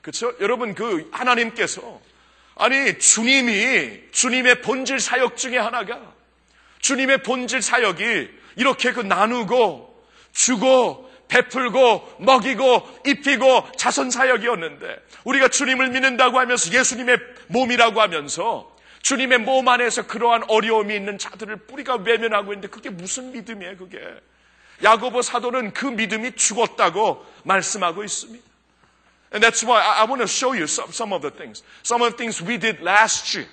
[0.00, 0.32] 그렇죠?
[0.40, 2.00] 여러분, 그 하나님께서
[2.56, 6.00] 아니, 주님이 주님의 본질 사역 중에 하나가
[6.80, 16.38] 주님의 본질 사역이 이렇게 그 나누고 주고 베풀고 먹이고 입히고 자선 사역이었는데 우리가 주님을 믿는다고
[16.38, 22.90] 하면서 예수님의 몸이라고 하면서 주님의 몸 안에서 그러한 어려움이 있는 자들을 뿌리가 외면하고 있는데 그게
[22.90, 24.00] 무슨 믿음이에요 그게
[24.82, 28.55] 야고보 사도는 그 믿음이 죽었다고 말씀하고 있습니다.
[29.32, 31.62] And that's why I, I want to show you some, some of the things.
[31.82, 33.46] Some of the things we did last year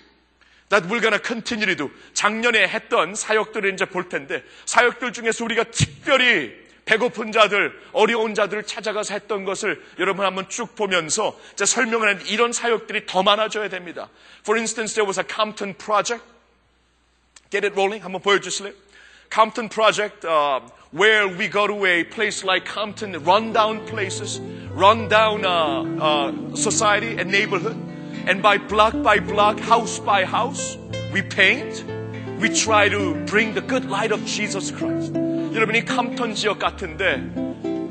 [0.70, 1.92] that we're to continue to do.
[2.14, 9.14] 작년에 했던 사역들을 이제 볼 텐데 사역들 중에서 우리가 특별히 배고픈 자들, 어려운 자들을 찾아가서
[9.14, 14.10] 했던 것을 여러분 한번 쭉 보면서 제 설명을 했는데 이런 사역들이 더 많아져야 됩니다.
[14.42, 16.26] For instance, there was a Compton project.
[17.50, 18.04] Get it rolling?
[18.04, 18.74] 한번 보여주실래요?
[19.32, 20.60] Compton project, uh,
[20.93, 24.41] where we go to a place like Compton, rundown places,
[24.73, 27.77] rundown uh, uh, society and neighborhood,
[28.27, 30.77] and by block by block, house by house,
[31.13, 31.85] we paint.
[32.41, 35.13] We try to bring the good light of Jesus Christ.
[35.13, 37.23] 여러분이 캄턴 지역 같은데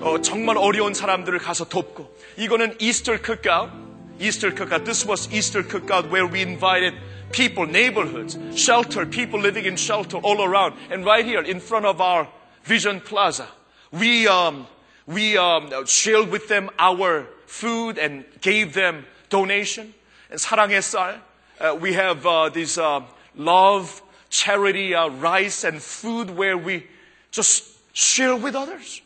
[0.02, 3.88] 어, 정말 어려운 사람들을 가서 돕고 이거는 이스터 cookout,
[4.20, 4.86] Easter cookout.
[4.86, 6.94] This was Easter cookout where we invited
[7.32, 10.74] people, neighborhoods, shelter, people living in shelter all around.
[10.90, 12.28] And right here in front of our
[12.64, 13.48] Vision Plaza,
[13.92, 14.68] we um,
[15.06, 19.94] we um, shared with them our food and gave them donation.
[20.30, 21.22] And 사랑의 쌀,
[21.60, 23.02] uh, we have uh, this uh,
[23.36, 26.86] love charity uh, rice and food where we
[27.32, 27.64] just
[27.94, 29.02] share with others.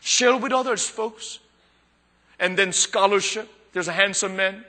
[0.00, 1.38] Share with others, folks.
[2.38, 3.48] And then scholarship.
[3.72, 4.64] There's a handsome man.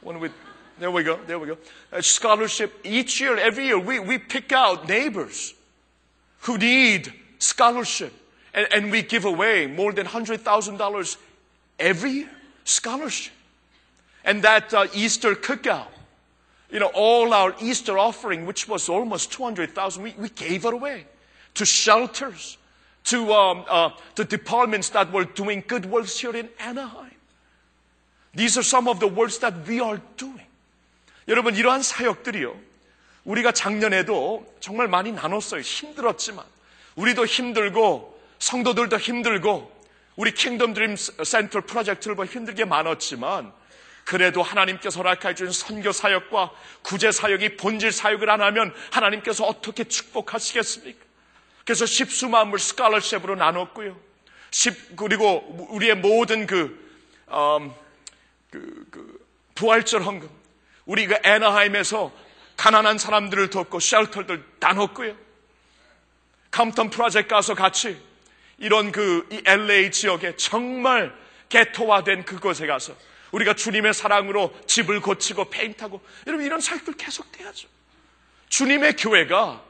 [0.00, 0.32] One with,
[0.78, 1.58] there we go, there we go.
[1.92, 2.72] A scholarship.
[2.82, 5.54] Each year, every year, we, we pick out neighbors
[6.40, 8.12] who need scholarship.
[8.52, 11.16] And, and we give away more than $100,000
[11.78, 12.30] every year.
[12.64, 13.32] Scholarship.
[14.24, 15.88] And that uh, Easter cookout
[16.74, 21.06] you know, all our Easter offering, which was almost 200,000, we, we gave it away
[21.54, 22.58] to shelters,
[23.04, 27.12] to um, uh, the departments that were doing good works here in Anaheim.
[28.34, 30.40] These are some of the works that we are doing.
[31.28, 32.58] 여러분, 이러한 사역들이요.
[33.24, 35.60] 우리가 작년에도 정말 많이 나눴어요.
[35.60, 36.44] 힘들었지만.
[36.99, 39.79] 우리도 힘들고, 성도들도 힘들고,
[40.17, 43.53] 우리 Kingdom Dream Center 프로젝트를 뭐 힘들게 많았지만,
[44.03, 51.05] 그래도 하나님께서 허락해 준 선교 사역과 구제 사역이 본질 사역을 안 하면 하나님께서 어떻게 축복하시겠습니까?
[51.63, 53.95] 그래서 십수만물 스칼러십으로 나눴고요.
[54.51, 56.75] 십, 그리고 우리의 모든 그,
[57.29, 57.71] 음,
[58.49, 59.25] 그, 그
[59.55, 60.27] 부활절 헌금.
[60.85, 62.11] 우리가 애나하임에서
[62.57, 65.28] 가난한 사람들을 돕고 쉘터들 나눴고요.
[66.51, 67.97] 캄턴 프로젝트 가서 같이
[68.57, 71.13] 이런 그 이 LA 지역에 정말
[71.49, 72.95] 개토화된 그곳에 가서
[73.31, 77.67] 우리가 주님의 사랑으로 집을 고치고 페인트하고 여러분 이런 사역들 계속돼야죠.
[78.49, 79.63] 주님의 교회가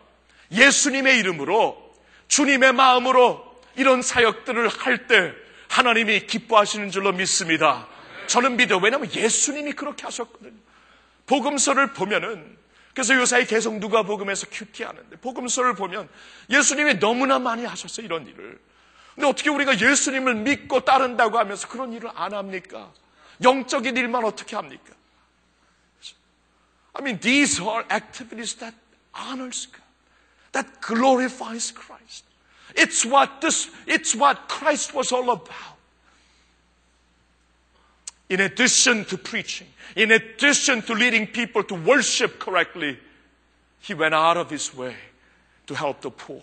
[0.52, 1.96] 예수님의 이름으로
[2.28, 5.34] 주님의 마음으로 이런 사역들을 할 때
[5.68, 7.88] 하나님이 기뻐하시는 줄로 믿습니다.
[8.28, 8.80] 저는 믿어요.
[8.80, 10.58] 왜냐하면 예수님이 그렇게 하셨거든요.
[11.28, 12.58] 복음서를 보면은
[13.00, 16.10] 그래서 요사이 계속 누가 복음에서 큐티하는데 복음서를 보면
[16.50, 18.06] 예수님이 너무나 많이 하셨어요.
[18.06, 18.60] 이런 일을.
[19.16, 22.92] 근데 어떻게 우리가 예수님을 믿고 따른다고 하면서 그런 일을 안 합니까?
[23.42, 24.94] 영적인 일만 어떻게 합니까?
[26.94, 28.76] I mean, these are activities that
[29.16, 29.82] honors God,
[30.52, 32.26] that glorifies Christ.
[32.76, 35.69] It's what this, it's what Christ was all about.
[38.29, 39.67] In addition to preaching,
[39.97, 42.99] in addition to leading people to worship correctly,
[43.81, 44.97] he went out of his way
[45.67, 46.43] to help the poor,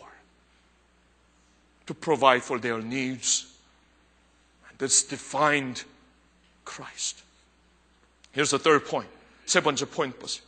[1.87, 3.51] to provide for their needs.
[4.69, 5.83] And this defined
[6.65, 7.23] Christ.
[8.31, 9.09] Here's the third point.
[9.45, 10.43] 세 번째 포인트 보세요.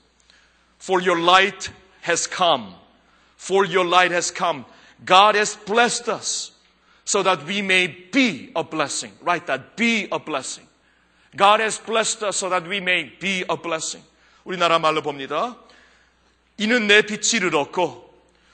[0.78, 1.72] For your light
[2.02, 2.76] has come.
[3.38, 4.66] For your light has come.
[5.04, 6.52] God has blessed us
[7.06, 9.12] so that we may be a blessing.
[9.22, 9.76] Write that.
[9.76, 10.66] Be a blessing.
[11.36, 14.06] God has blessed us so that we may be a blessing.
[14.44, 15.56] 우리나라 말로 봅니다.
[16.58, 18.14] 이는 내 빛이 이르렀고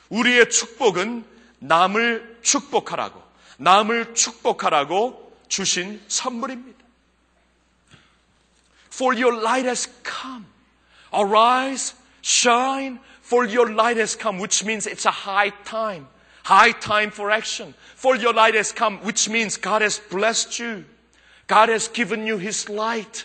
[0.09, 1.25] 우리의 축복은
[1.59, 3.21] 남을 축복하라고
[3.57, 6.79] 남을 축복하라고 주신 선물입니다.
[8.99, 10.45] for your light has come.
[11.13, 16.05] Arise, shine, for your light has come, which means it's a high time.
[16.43, 17.73] High time for action.
[17.95, 20.83] For your light has come, which means God has blessed you.
[21.46, 23.24] God has given you His light.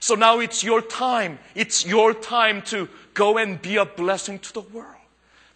[0.00, 1.38] So now it's your time.
[1.54, 5.00] It's your time to go and be a blessing to the world.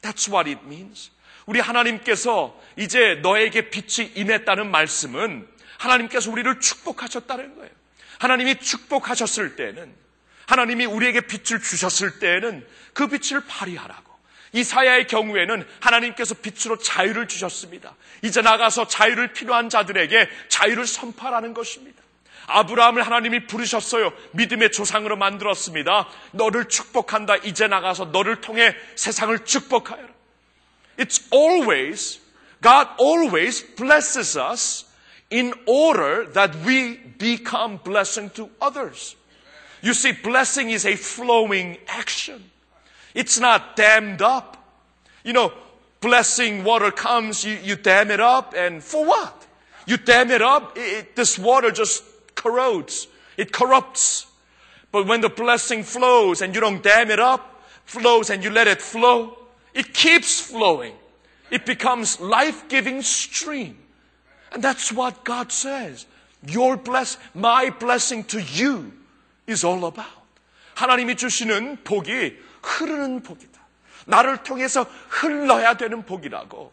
[0.03, 1.11] That's what it means.
[1.47, 5.47] 우리 하나님께서 이제 너에게 빛이 임했다는 말씀은
[5.79, 7.71] 하나님께서 우리를 축복하셨다는 거예요.
[8.19, 9.95] 하나님이 축복하셨을 때는
[10.47, 14.10] 하나님이 우리에게 빛을 주셨을 때는 그 빛을 발휘하라고.
[14.53, 17.95] 이사야의 경우에는 하나님께서 빛으로 자유를 주셨습니다.
[18.23, 22.03] 이제 나가서 자유를 필요한 자들에게 자유를 선포하라는 것입니다.
[22.47, 24.13] 아브라함을 하나님이 부르셨어요.
[24.33, 26.09] 믿음의 조상으로 만들었습니다.
[26.33, 27.37] 너를 축복한다.
[27.37, 30.09] 이제 나가서 너를 통해 세상을 축복하여라.
[30.99, 32.21] It's always,
[32.63, 34.87] God always blesses us
[35.33, 39.17] in order that we become blessing to others.
[39.83, 42.51] You see, blessing is a flowing action.
[43.14, 44.58] It's not dammed up.
[45.24, 45.54] You know,
[46.02, 49.46] blessing water comes, you, you dam it up, and for what?
[49.88, 52.04] You dam it up, it, this water just
[52.36, 53.08] corrodes.
[53.38, 54.28] It corrupts.
[54.92, 58.68] But when the blessing flows and you don't dam it up, flows and you let
[58.68, 59.38] it flow,
[59.74, 60.94] it keeps flowing.
[61.52, 63.78] It becomes life-giving stream.
[64.52, 66.06] And that's what God says.
[66.48, 68.94] Your bless, my blessing to you
[69.48, 70.06] is all about.
[70.76, 73.61] 하나님이 주시는 복이 흐르는 복이다.
[74.07, 76.73] 나를 통해서 흘러야 되는 복이라고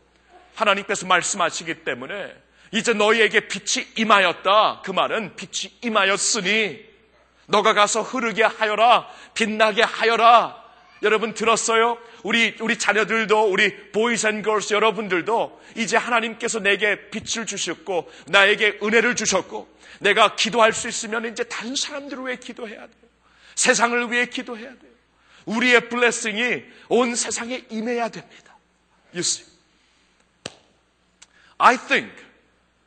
[0.56, 2.36] 하나님께서 말씀하시기 때문에
[2.72, 4.82] 이제 너희에게 빛이 임하였다.
[4.84, 6.86] 그 말은 빛이 임하였으니
[7.48, 9.08] 너가 가서 흐르게 하여라.
[9.34, 10.68] 빛나게 하여라.
[11.04, 11.98] 여러분 들었어요?
[12.24, 19.16] 우리 우리 자녀들도 우리 boys and girls 여러분들도 이제 하나님께서 내게 빛을 주셨고 나에게 은혜를
[19.16, 19.70] 주셨고
[20.00, 22.90] 내가 기도할 수 있으면 이제 다른 사람들을 위해 기도해야 돼요.
[23.56, 24.97] 세상을 위해 기도해야 돼요.
[25.47, 28.57] 우리의 블레싱이 온 세상에 임해야 됩니다.
[29.13, 29.47] You see.
[31.59, 32.11] I think,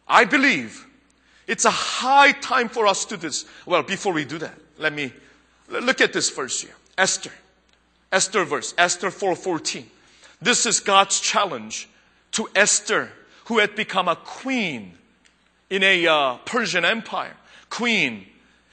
[0.08, 0.86] I believe
[1.48, 3.46] it's a high time for us to do this.
[3.66, 5.14] Well, before we do that, let me
[5.70, 6.76] look at this verse here.
[6.98, 7.32] Esther.
[8.12, 9.86] Esther verse, Esther 4:14.
[10.42, 11.90] This is God's challenge
[12.32, 13.12] to Esther,
[13.46, 14.98] who had become a queen
[15.70, 17.36] in a uh, Persian empire.
[17.70, 18.28] Queen.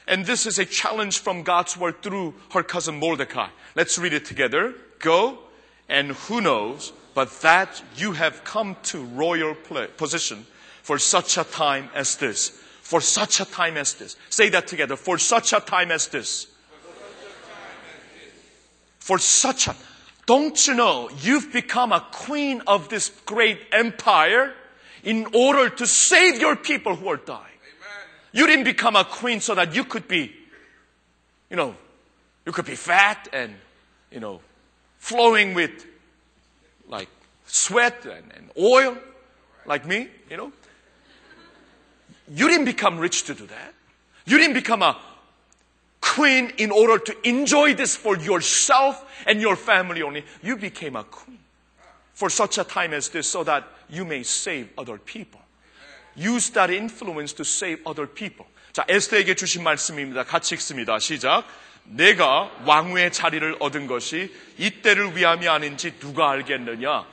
[0.08, 3.49] and this is a challenge from God's word through her cousin Mordecai.
[3.76, 4.74] Let's read it together.
[4.99, 5.39] Go,
[5.89, 9.55] and who knows, but that you have come to royal
[9.97, 10.45] position
[10.82, 12.49] for such a time as this.
[12.82, 14.16] For such a time as this.
[14.30, 14.95] Say that together.
[14.95, 16.47] For such a time as this.
[18.99, 19.76] For such a,
[20.26, 24.53] don't you know, you've become a queen of this great empire
[25.03, 27.46] in order to save your people who are dying.
[28.32, 30.32] You didn't become a queen so that you could be,
[31.49, 31.75] you know,
[32.45, 33.55] you could be fat and,
[34.11, 34.41] you know,
[34.99, 35.86] flowing with
[36.88, 37.09] like
[37.45, 38.97] sweat and, and oil,
[39.65, 40.51] like me, you know.
[42.30, 43.73] You didn't become rich to do that.
[44.25, 44.97] You didn't become a
[46.01, 50.25] queen in order to enjoy this for yourself and your family only.
[50.41, 51.39] You became a queen
[52.13, 55.39] for such a time as this so that you may save other people.
[56.18, 58.45] Use that influence to save other people.
[58.74, 60.24] 자, 에스더에게 주신 말씀입니다.
[60.24, 60.99] 같이 읽습니다.
[60.99, 61.45] 시작.
[61.84, 67.05] 내가 왕후의 자리를 얻은 것이 이때를 위함이 아닌지 누가 알겠느냐?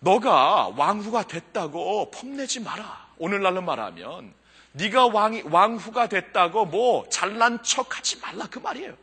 [0.00, 3.08] 너가 왕후가 됐다고 폼내지 마라.
[3.18, 4.32] 오늘날로 말하면
[4.72, 8.94] 네가 왕, 왕후가 됐다고 뭐 잘난 척하지 말라 그 말이에요.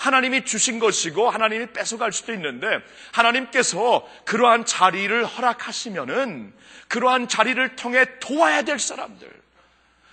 [0.00, 2.80] 하나님이 주신 것이고 하나님이 뺏어갈 수도 있는데
[3.12, 6.54] 하나님께서 그러한 자리를 허락하시면은
[6.88, 9.30] 그러한 자리를 통해 도와야 될 사람들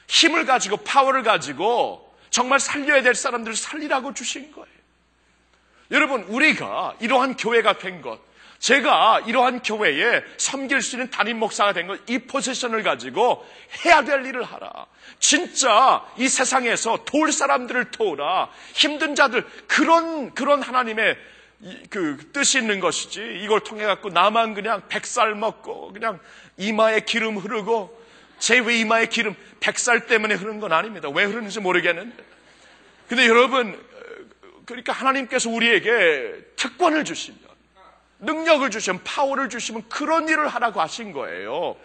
[0.07, 4.67] 힘을 가지고 파워를 가지고 정말 살려야 될 사람들을 살리라고 주신 거예요.
[5.91, 8.19] 여러분 우리가 이러한 교회가 된 것,
[8.59, 13.45] 제가 이러한 교회에 섬길 수 있는 담임 목사가 된 것, 이 포지션을 가지고
[13.85, 14.87] 해야 될 일을 하라.
[15.19, 18.49] 진짜 이 세상에서 도울 사람들을 도우라.
[18.73, 21.17] 힘든 자들, 그런, 그런 하나님의
[21.89, 23.39] 그 뜻이 있는 것이지.
[23.43, 26.19] 이걸 통해 갖고 나만 그냥 백살 먹고, 그냥
[26.57, 27.95] 이마에 기름 흐르고,
[28.39, 31.09] 제 왜 이마에 기름, 백살 때문에 흐르는 건 아닙니다.
[31.09, 32.23] 왜 흐르는지 모르겠는데.
[33.07, 33.83] 근데 여러분,
[34.65, 37.39] 그러니까 하나님께서 우리에게 특권을 주시면,
[38.19, 41.75] 능력을 주시면, 파워를 주시면 그런 일을 하라고 하신 거예요.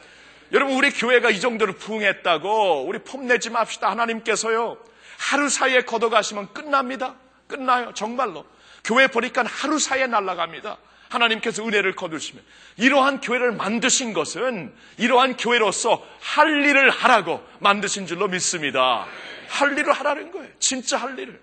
[0.53, 3.91] 여러분, 우리 교회가 이 정도로 부흥했다고 우리 폼내지 맙시다.
[3.91, 4.79] 하나님께서요.
[5.19, 7.15] 하루 사이에 걷어가시면 끝납니다.
[7.47, 7.93] 끝나요.
[7.95, 8.45] 정말로.
[8.85, 10.77] 교회 보니까 하루 사이에 날아갑니다.
[11.09, 12.43] 하나님께서 은혜를 거두시면
[12.79, 19.07] 이러한 교회를 만드신 것은 이러한 교회로서 할 일을 하라고 만드신 줄로 믿습니다.
[19.49, 20.49] 할 일을 하라는 거예요.
[20.59, 21.41] 진짜 할 일을.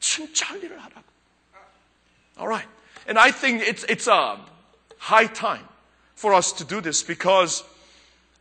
[0.00, 1.04] 진짜 할 일을 하라고.
[2.38, 2.68] Alright.
[3.07, 4.37] And I think it's, it's a
[4.97, 5.67] high time
[6.15, 7.63] for us to do this because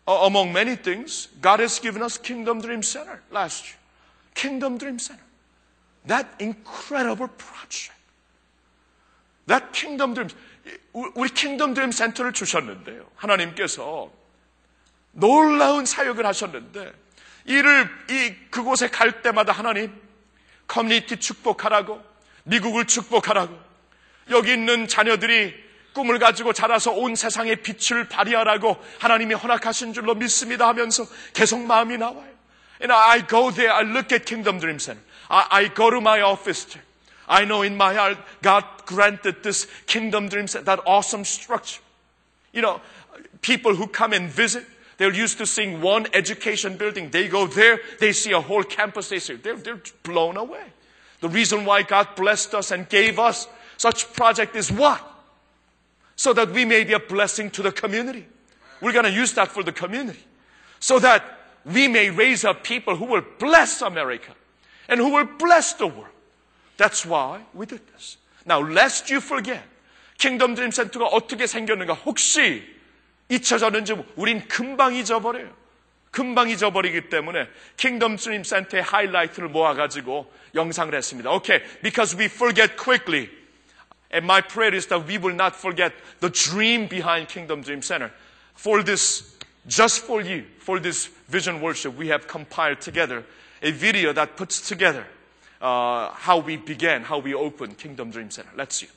[0.06, 3.76] uh, among many things, God has given us Kingdom Dream Center last year.
[4.34, 5.22] Kingdom Dream Center.
[6.06, 7.92] That incredible project.
[9.46, 10.30] That Kingdom Dream,
[10.94, 13.06] 우리 Kingdom Dream Center를 주셨는데요.
[13.16, 14.10] 하나님께서
[15.12, 16.92] 놀라운 사역을 하셨는데,
[17.44, 19.92] 이를, 이, 그곳에 갈 때마다 하나님,
[20.66, 22.02] 커뮤니티 축복하라고,
[22.44, 23.58] 미국을 축복하라고,
[24.30, 25.54] 여기 있는 자녀들이
[25.92, 32.28] 꿈을 가지고 자라서 온 세상에 빛을 발휘하라고 하나님이 허락하신 줄로 믿습니다 하면서 계속 마음이 나와요.
[32.80, 35.02] And I go there, I look at Kingdom Dream Center.
[35.28, 36.84] I, I go to my office there.
[37.28, 41.82] I know in my heart God granted this Kingdom Dream Center, that awesome structure.
[42.52, 42.80] You know,
[43.42, 44.64] people who come and visit,
[44.96, 47.10] they're used to seeing one education building.
[47.10, 50.64] They go there, they see a whole campus, they say, they're, they're blown away.
[51.20, 53.48] The reason why God blessed us and gave us
[53.82, 55.00] such project is what?
[56.16, 58.26] So that we may be a blessing to the community.
[58.80, 60.24] We're going to use that for the community.
[60.80, 61.22] So that
[61.64, 64.32] we may raise up people who will bless America
[64.88, 66.06] and who will bless the world.
[66.76, 68.16] That's why we did this.
[68.46, 69.62] Now, lest you forget,
[70.18, 72.64] 킹덤 드림 센터가 어떻게 생겼는가 혹시
[73.28, 75.54] 잊혀졌는지 우린 금방 잊어버려요.
[76.10, 77.46] 금방 잊어버리기 때문에
[77.76, 81.30] 킹덤 드림 센터의 하이라이트를 모아가지고 영상을 했습니다.
[81.30, 83.30] Okay, because we forget quickly.
[84.13, 88.11] And my prayer is that we will not forget the dream behind Kingdom Dream Center.
[88.53, 89.33] For this
[89.67, 93.23] just for you, for this vision worship, we have compiled together
[93.61, 95.05] a video that puts together
[95.61, 98.49] uh, how we began, how we opened Kingdom Dream Center.
[98.55, 98.87] Let's see.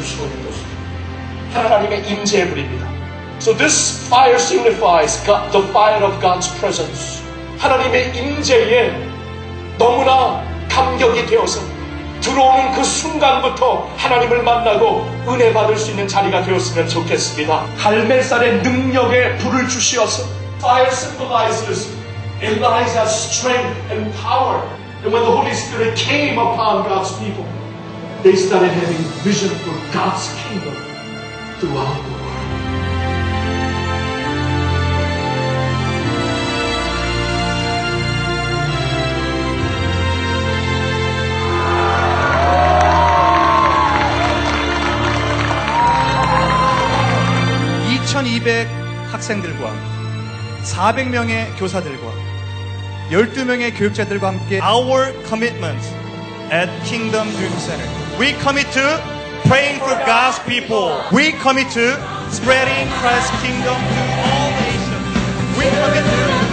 [0.00, 0.70] 주시고 있는 것입니다.
[1.54, 2.86] 하나님의 임재의 불입니다.
[3.40, 7.22] So this fire signifies God, the fire of God's presence.
[7.58, 8.92] 하나님의 임재에
[9.78, 11.60] 너무나 감격이 되어서
[12.20, 17.64] 들어오는 그 순간부터 하나님을 만나고 은혜 받을 수 있는 자리가 되었으면 좋겠습니다.
[17.78, 20.24] 갈멜살의 능력에 불을 주시어서
[20.58, 21.88] Fire symbolizes
[22.42, 24.60] Elijah's strength and power.
[25.02, 27.46] And when the Holy Spirit came upon God's people,
[28.22, 30.74] they started having vision for God's kingdom
[31.58, 32.30] throughout the world.
[48.04, 48.68] (2200)
[49.12, 49.72] 학생들과
[50.64, 52.12] (400명의) 교사들과
[53.10, 55.80] (12명의) 교육자들과 함께 our commitment
[56.50, 59.00] at Kingdom Dream Center we commit to
[59.48, 61.02] praying for God's people.
[61.10, 61.96] We commit to
[62.28, 65.56] spreading Christ's kingdom to all nations.
[65.56, 66.49] We commit to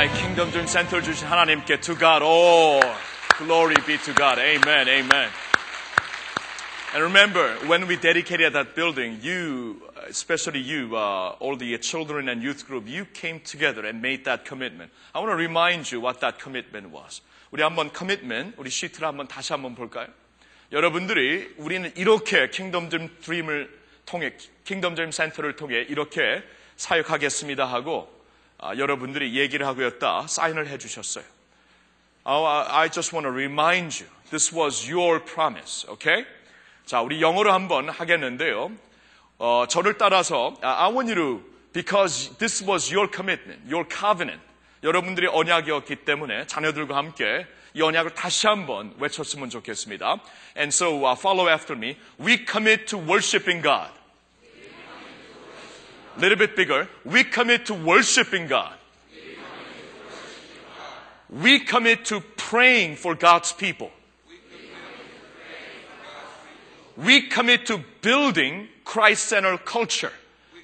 [0.00, 2.80] All right, Kingdom Dream Center 주신 하나님께 to God, oh,
[3.36, 4.38] glory be to God.
[4.38, 5.28] Amen, amen.
[6.94, 12.42] And remember, when we dedicated that building, you, especially you, uh, all the children and
[12.42, 14.90] youth group, you came together and made that commitment.
[15.14, 17.20] I want to remind you what that commitment was.
[17.52, 20.06] 우리 한번 commitment, 우리 시트를 한번 다시 한번 볼까요?
[20.72, 22.88] 여러분들이 우리는 이렇게 킹덤
[23.20, 23.68] 드림을
[24.06, 24.32] 통해,
[24.64, 26.42] 킹덤 드림 센터를 통해 이렇게
[26.76, 28.19] 사역하겠습니다 하고 아,
[28.76, 31.24] 여러분들이 얘기를 하고였다 사인을 해주셨어요.
[32.24, 36.26] Oh, I just want to remind you, this was your promise, okay?
[36.84, 38.70] 자, 우리 영어로 한번 하겠는데요.
[39.38, 44.42] 어, 저를 따라서 I want you to, because this was your commitment, your covenant.
[44.82, 50.18] 여러분들이 언약이었기 때문에 자녀들과 함께 이 언약을 다시 한번 외쳤으면 좋겠습니다.
[50.56, 51.96] And so uh, follow after me.
[52.18, 53.92] We commit to worshiping God.
[56.17, 56.87] little bit bigger.
[57.03, 58.73] We commit to worshiping God.
[61.29, 63.91] We commit to praying for God's people.
[66.95, 70.13] We commit to building Christ-centered culture.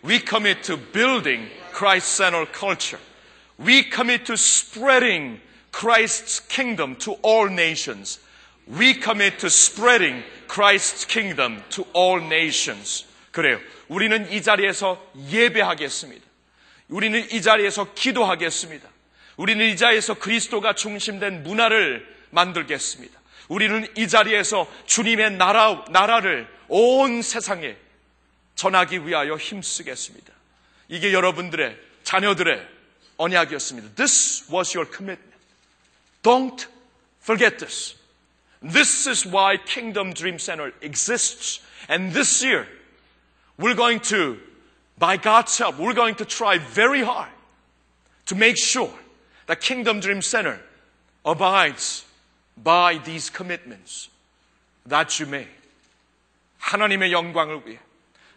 [0.04, 3.00] We commit to building Christ-centered culture.
[3.58, 5.42] We commit to spreading
[5.72, 8.20] Christ's kingdom to all nations.
[8.68, 13.06] We commit to spreading Christ's kingdom to all nations.
[13.32, 13.60] 그래요.
[13.89, 16.27] 우리는 이 자리에서 예배하겠습니다.
[16.89, 18.89] 우리는 이 자리에서 기도하겠습니다.
[19.37, 23.19] 우리는 이 자리에서 그리스도가 중심된 문화를 만들겠습니다.
[23.49, 27.77] 우리는 이 자리에서 주님의 나라, 나라를 온 세상에
[28.55, 30.33] 전하기 위하여 힘쓰겠습니다.
[30.89, 32.67] 이게 여러분들의 자녀들의
[33.19, 33.95] 언약이었습니다.
[33.95, 35.37] This was your commitment.
[36.23, 36.67] Don't
[37.23, 37.97] forget this.
[38.63, 41.61] This is why Kingdom Dream Center exists.
[41.89, 42.67] And this year,
[43.58, 44.38] we're going to,
[44.98, 47.30] by God's help, we're going to try very hard
[48.28, 48.94] to make sure
[49.48, 50.60] that Kingdom Dream Center
[51.26, 52.06] abides
[52.58, 54.10] by these commitments
[54.86, 55.50] that you made.
[56.60, 57.80] 하나님의 영광을 위해,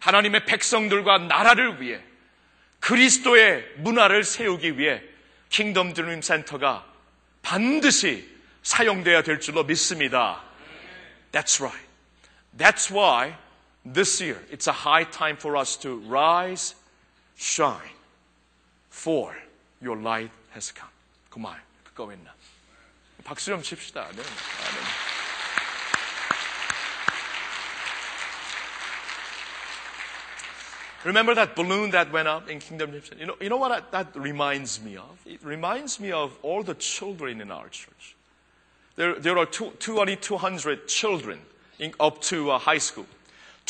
[0.00, 2.00] 하나님의 백성들과 나라를 위해,
[2.80, 5.02] 그리스도의 문화를 세우기 위해
[5.48, 6.84] 킹덤 드림 센터가
[7.42, 8.28] 반드시
[8.62, 10.42] 사용돼야 될 줄로 믿습니다.
[11.32, 11.86] That's right.
[12.56, 13.36] That's why
[13.84, 16.74] this year it's a high time for us to rise,
[17.36, 17.94] shine,
[18.90, 19.36] for
[19.80, 20.90] your light has come.
[21.30, 22.32] 그말 그거 있나?
[23.24, 24.08] 박수 좀 칩시다.
[24.12, 24.22] 네.
[24.22, 25.04] 아, 네.
[31.04, 33.18] Remember that balloon that went up in Kingdom Gibson?
[33.18, 35.18] You know, you know what that reminds me of?
[35.26, 38.16] It reminds me of all the children in our church.
[38.96, 41.40] There, there are two, 2,200 children
[41.78, 43.06] in, up to uh, high school.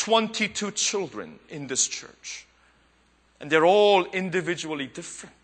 [0.00, 2.46] 22 children in this church.
[3.38, 5.34] And they're all individually different.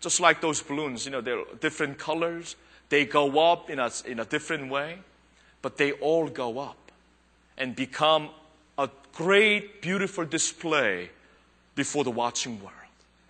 [0.00, 2.56] Just like those balloons, you know, they're different colors.
[2.88, 4.98] They go up in a, in a different way,
[5.62, 6.90] but they all go up
[7.56, 8.30] and become
[8.76, 11.10] a great, beautiful display
[11.76, 12.74] before the watching world.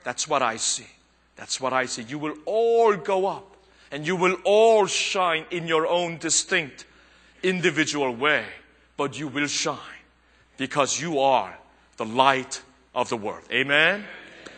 [0.03, 0.89] That's what I see.
[1.37, 2.05] That's what I see.
[2.05, 3.55] You will all go up
[3.93, 6.87] and you will all shine in your own distinct,
[7.43, 8.47] individual way,
[9.01, 10.05] but you will shine
[10.59, 11.57] because you are
[11.97, 12.61] the light
[12.93, 13.49] of the world.
[13.51, 14.05] Amen.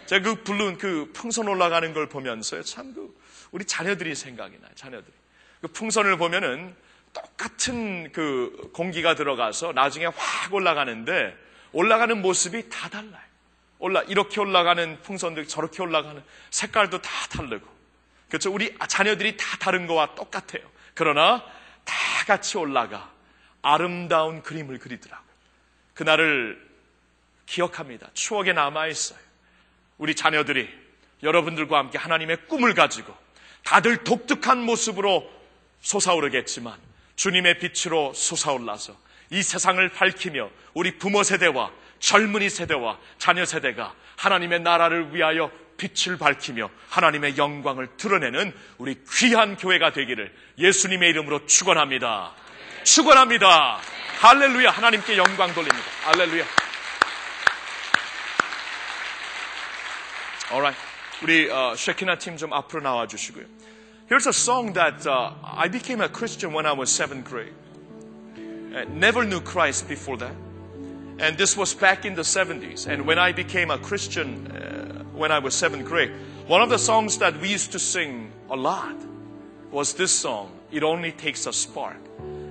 [0.07, 3.17] 제가 그 블룬, 그 풍선 올라가는 걸 보면서요, 참 그,
[3.53, 5.13] 우리 자녀들이 생각이 나요, 자녀들이.
[5.61, 6.75] 그 풍선을 보면은
[7.13, 11.37] 똑같은 그 공기가 들어가서 나중에 확 올라가는데
[11.71, 13.23] 올라가는 모습이 다 달라요.
[13.79, 16.21] 올라, 이렇게 올라가는 풍선들, 저렇게 올라가는
[16.51, 17.69] 색깔도 다 다르고.
[18.29, 18.53] 그렇죠?
[18.53, 20.69] 우리 자녀들이 다 다른 거와 똑같아요.
[20.95, 21.45] 그러나
[21.85, 21.95] 다
[22.27, 23.12] 같이 올라가
[23.63, 25.33] 아름다운 그림을 그리더라고요.
[25.95, 26.71] 그날을
[27.47, 28.11] 기억합니다.
[28.15, 29.19] 추억에 남아있어요.
[29.99, 30.69] 우리 자녀들이
[31.23, 33.17] 여러분들과 함께 하나님의 꿈을 가지고
[33.65, 35.31] 다들 독특한 모습으로
[35.81, 36.77] 솟아오르겠지만
[37.17, 38.97] 주님의 빛으로 솟아올라서
[39.31, 41.71] 이 세상을 밝히며 우리 부모 세대와
[42.01, 49.93] 젊은이 세대와 자녀 세대가 하나님의 나라를 위하여 빛을 밝히며 하나님의 영광을 드러내는 우리 귀한 교회가
[49.93, 52.35] 되기를 예수님의 이름으로 축원합니다.
[52.84, 53.80] 축원합니다.
[54.20, 54.72] 할렐루야.
[54.72, 55.86] 하나님께 영광 돌립니다.
[56.06, 56.46] 할렐루야.
[60.52, 60.78] Alright.
[61.24, 63.46] 우리 어, 쉐키나 팀 좀 앞으로 나와 주시고요.
[64.10, 67.54] Here's a song that uh, I became a Christian when I was seventh grade.
[68.38, 70.36] Uh, never knew Christ before that.
[71.20, 72.88] And this was back in the 70s.
[72.88, 76.12] And when I became a Christian uh, when I was seventh grade,
[76.48, 78.96] one of the songs that we used to sing a lot
[79.72, 81.98] was this song, It Only Takes a Spark.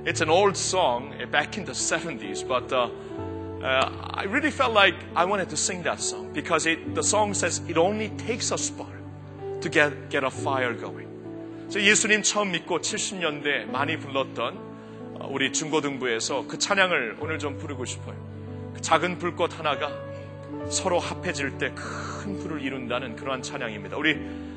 [0.04, 2.90] It's an old song uh, back in the 70s, but uh,
[3.64, 7.34] uh, I really felt like I wanted to sing that song because it, the song
[7.36, 8.90] says it only takes a spark
[9.62, 11.08] to get, get a fire going.
[11.70, 14.58] 저 예수님 처음 믿고 70년대 많이 불렀던
[15.20, 18.16] 어, 우리 중고등부에서 그 찬양을 오늘 좀 부르고 싶어요.
[18.74, 19.92] 그 작은 불꽃 하나가
[20.70, 21.72] 서로 합해질 때
[22.22, 23.98] 큰 불을 이룬다는 그러한 찬양입니다.
[23.98, 24.12] 우리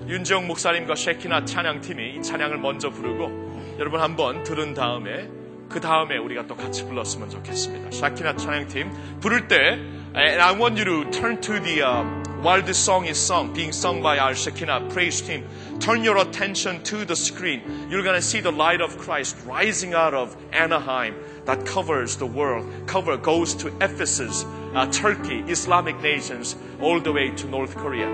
[0.06, 5.29] 윤정 목사님과 쉐키나 찬양팀이 이 찬양을 먼저 부르고 여러분 한번 들은 다음에
[5.69, 7.91] 그 다음에 우리가 또 같이 불렀으면 좋겠습니다.
[7.91, 9.79] 샤키나 찬양팀 부를 때
[10.15, 12.03] and I want you to turn to the uh,
[12.41, 15.45] while this song is sung, being sung by our Shekinah praise team,
[15.79, 17.61] turn your attention to the screen.
[17.89, 21.15] You're going to see the light of Christ rising out of Anaheim
[21.45, 27.31] that covers the world, cover goes to Ephesus, uh, Turkey, Islamic nations, all the way
[27.31, 28.07] to North Korea.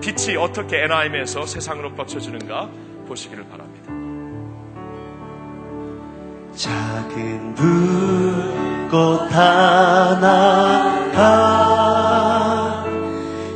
[0.00, 2.68] 빛이 어떻게 애나임에서 세상으로 뻗쳐지는가
[3.08, 3.67] 보시기를 바랍니다.
[6.55, 10.39] 작은 불꽃 하나가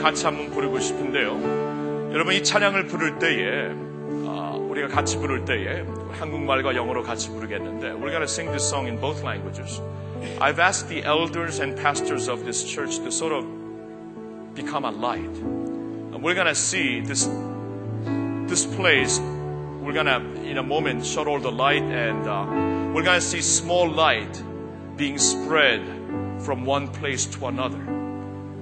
[0.02, 2.12] 같이 한번 부르고 싶은데요.
[2.14, 3.70] 여러분 이 찬양을 부를 때에
[4.26, 8.88] 아, 우리가 같이 부를 때에 한국말과 영어로 같이 부르겠는데 we're going to sing this song
[8.88, 9.82] in both languages.
[10.42, 13.46] I've asked the elders and pastors of this church to sort of
[14.56, 15.38] become a light.
[15.38, 17.30] And we're going to see this
[18.48, 19.20] this place.
[19.20, 22.46] We're going to in a moment shut all the light and uh,
[22.94, 24.42] we're going to see small light
[24.96, 25.86] being spread
[26.42, 27.91] from one place to another.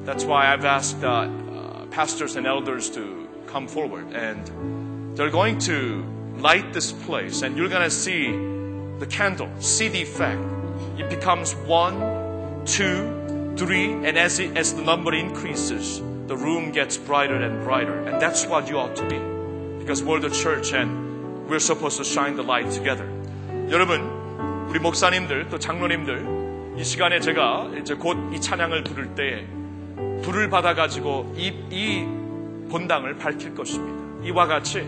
[0.10, 5.58] That's why I've asked uh, uh, pastors and elders to come forward, and they're going
[5.60, 6.04] to
[6.38, 8.32] light this place, and you're going to see
[9.00, 10.42] the candle, see the effect.
[10.98, 16.98] It becomes one, two, three, and as, it, as the number increases, the room gets
[16.98, 19.20] brighter and brighter, and that's what you ought to be,
[19.80, 23.08] because we're the church, and we're supposed to shine the light together.
[23.70, 24.02] 여러분,
[24.70, 29.48] 우리 목사님들 또 장로님들 이 시간에 제가 이제 곧 이 찬양을 부를 때
[30.23, 32.05] 불을 받아가지고 이, 이
[32.71, 34.27] 본당을 밝힐 것입니다.
[34.27, 34.81] 이와 같이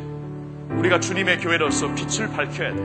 [0.70, 2.82] 우리가 주님의 교회로서 빛을 밝혀야 돼.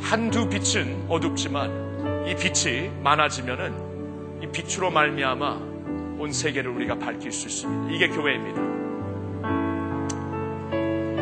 [0.00, 5.70] 한두 빛은 어둡지만 이 빛이 많아지면은 이 빛으로 말미암아
[6.18, 7.94] 온 세계를 우리가 밝힐 수 있습니다.
[7.94, 8.70] 이게 교회입니다.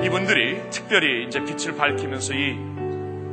[0.05, 2.57] 이분들이 특별히 이제 빛을 밝히면서 이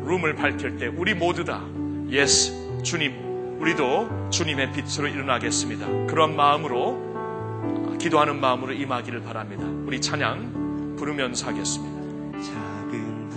[0.06, 1.64] room을 밝힐 때 우리 모두 다
[2.10, 3.25] yes 주님
[3.60, 5.88] 우리도 주님의 빛으로 일어나겠습니다.
[6.08, 9.64] 그런 마음으로 기도하는 마음으로 임하기를 바랍니다.
[9.86, 11.96] 우리 찬양 부르면서 하겠습니다.
[12.44, 13.30] 작은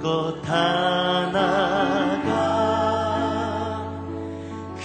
[0.00, 2.32] 불꽃 하나가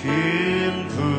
[0.02, 1.17] 큰 불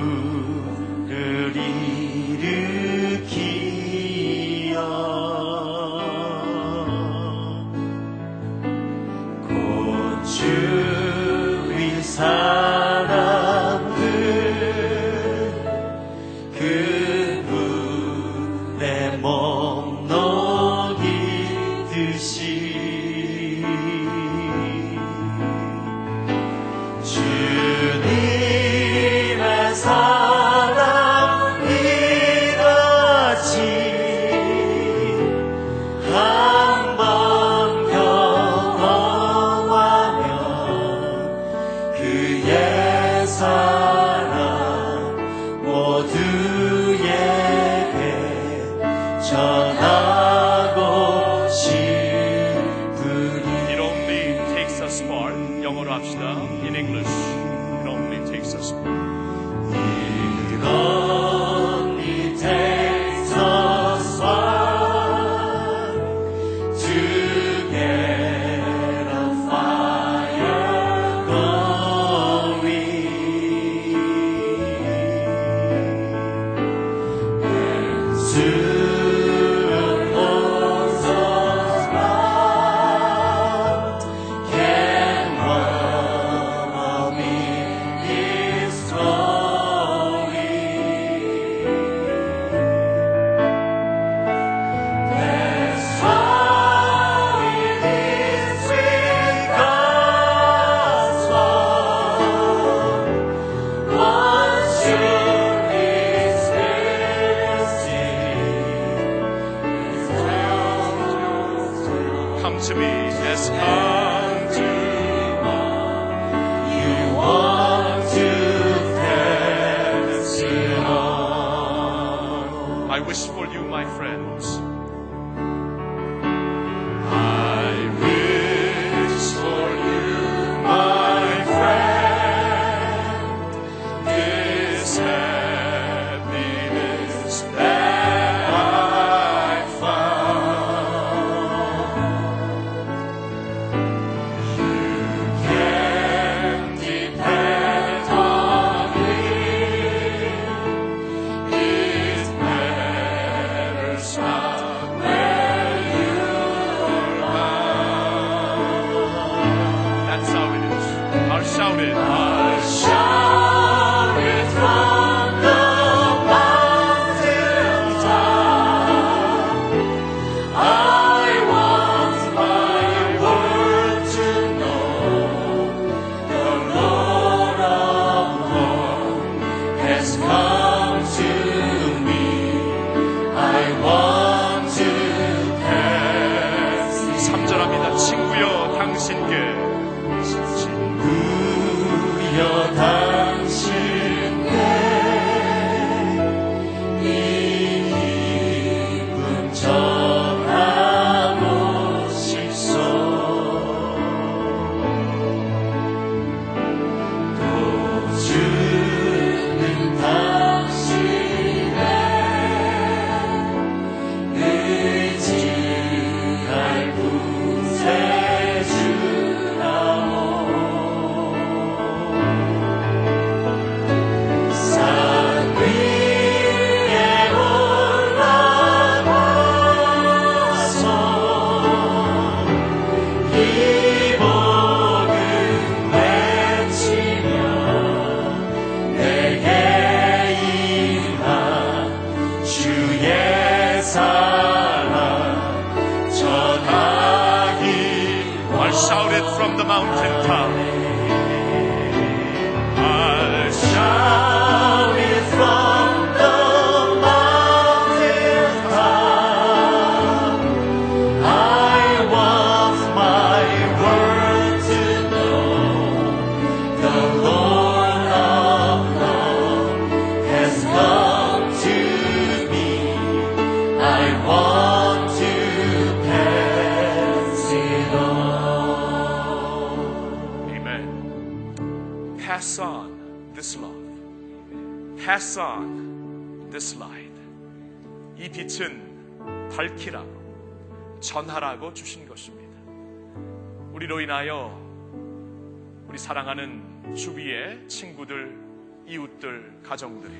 [296.37, 298.37] 우리 사랑하는 주위의 친구들,
[298.85, 300.13] 이웃들, 가정들이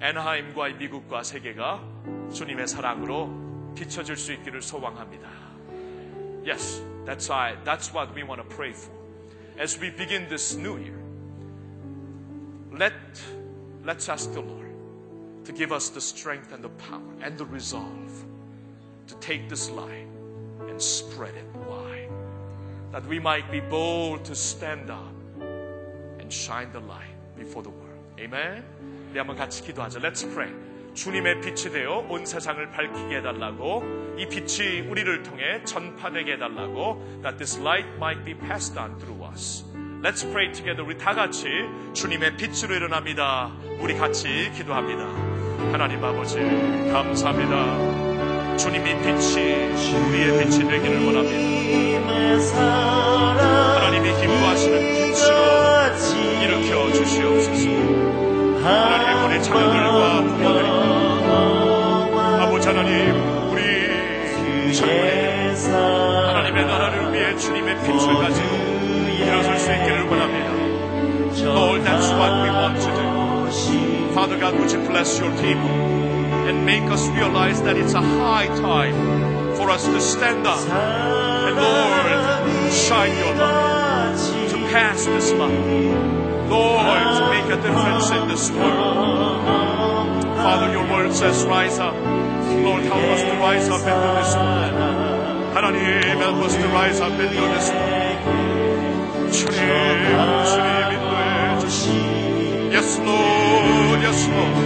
[0.00, 1.84] 애나하임과 미국과 세계가
[2.32, 5.28] 주님의 사랑으로 비춰질 수 있기를 소망합니다.
[6.46, 8.90] Yes, that's why that's what we want to pray for.
[9.60, 10.98] As we begin this new year,
[12.72, 12.94] let
[13.84, 14.72] let's ask the Lord
[15.44, 18.24] to give us the strength and the power and the resolve
[19.08, 20.08] to take this light
[20.70, 22.08] and spread it wide,
[22.92, 25.15] that we might be bold to stand up
[26.27, 28.03] and shine the light before the world.
[28.19, 28.63] Amen.
[29.09, 29.99] 우리 한번 같이 기도하자.
[29.99, 30.51] Let's pray.
[30.93, 37.59] 주님의 빛이 되어 온 세상을 밝히게 해달라고 이 빛이 우리를 통해 전파되게 해달라고 that this
[37.59, 39.63] light might be passed on through us.
[40.03, 40.83] Let's pray together.
[40.83, 41.47] 우리 다 같이
[41.93, 43.51] 주님의 빛으로 일어납니다.
[43.79, 45.05] 우리 같이 기도합니다.
[45.71, 46.39] 하나님 아버지
[46.91, 48.57] 감사합니다.
[48.57, 49.71] 주님이 빛이
[50.09, 51.47] 우리의 빛이 되기를 원합니다.
[53.75, 55.47] 하나님이 기뻐하시는 빛으로
[56.87, 57.69] 일으켜 주시옵소서.
[58.63, 60.67] 하나님 우리 자녀들과 부모들이
[62.41, 63.15] 아버지 하나님
[63.51, 68.47] 우리 젊은이 하나님의 나라를 위해 주님의 가지고
[69.19, 70.57] 일어설 수 있기를 원합니다.
[71.43, 74.11] Lord, that's what we want to do.
[74.13, 75.69] Father God, would you bless your people
[76.47, 81.55] and make us realize that it's a high time for us to stand up and
[81.55, 84.17] Lord, shine your light
[84.49, 86.26] to pass this light.
[86.48, 90.24] Lord, to make a difference in this world.
[90.36, 91.94] Father, your word says, rise up.
[92.64, 94.74] Lord, help us to rise up into this world.
[95.54, 98.18] 하나님, help us to rise up into this world.
[99.32, 99.56] 주님,
[100.44, 102.72] 주님 인도해 주시옵소서.
[102.72, 104.56] Yes, Lord, yes, Lord.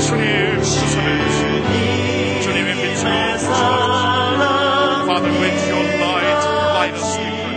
[0.00, 2.42] 주님, 주선해 주시옵소서.
[2.42, 3.90] 주님의 빛으로 비추어주시옵소서.
[5.06, 6.42] Father, with your light,
[6.74, 7.52] light us deeper.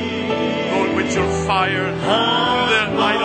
[0.75, 1.91] Lord, with your fire,
[2.69, 3.16] then light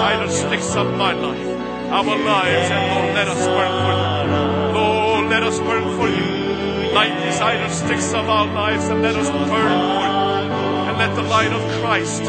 [0.00, 1.46] idle sticks of my life,
[1.90, 4.74] our lives, and Lord, let us burn for you.
[4.74, 6.92] Lord, let us burn for you.
[6.94, 10.50] Light these idle sticks of our lives and let us burn for you.
[10.88, 12.22] And let the light of Christ,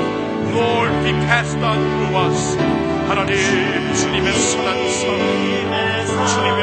[0.53, 2.57] Lord, be passed on through us.
[3.07, 3.37] 하나님,
[3.95, 5.05] 주님의 선한 선,
[6.27, 6.61] 주님의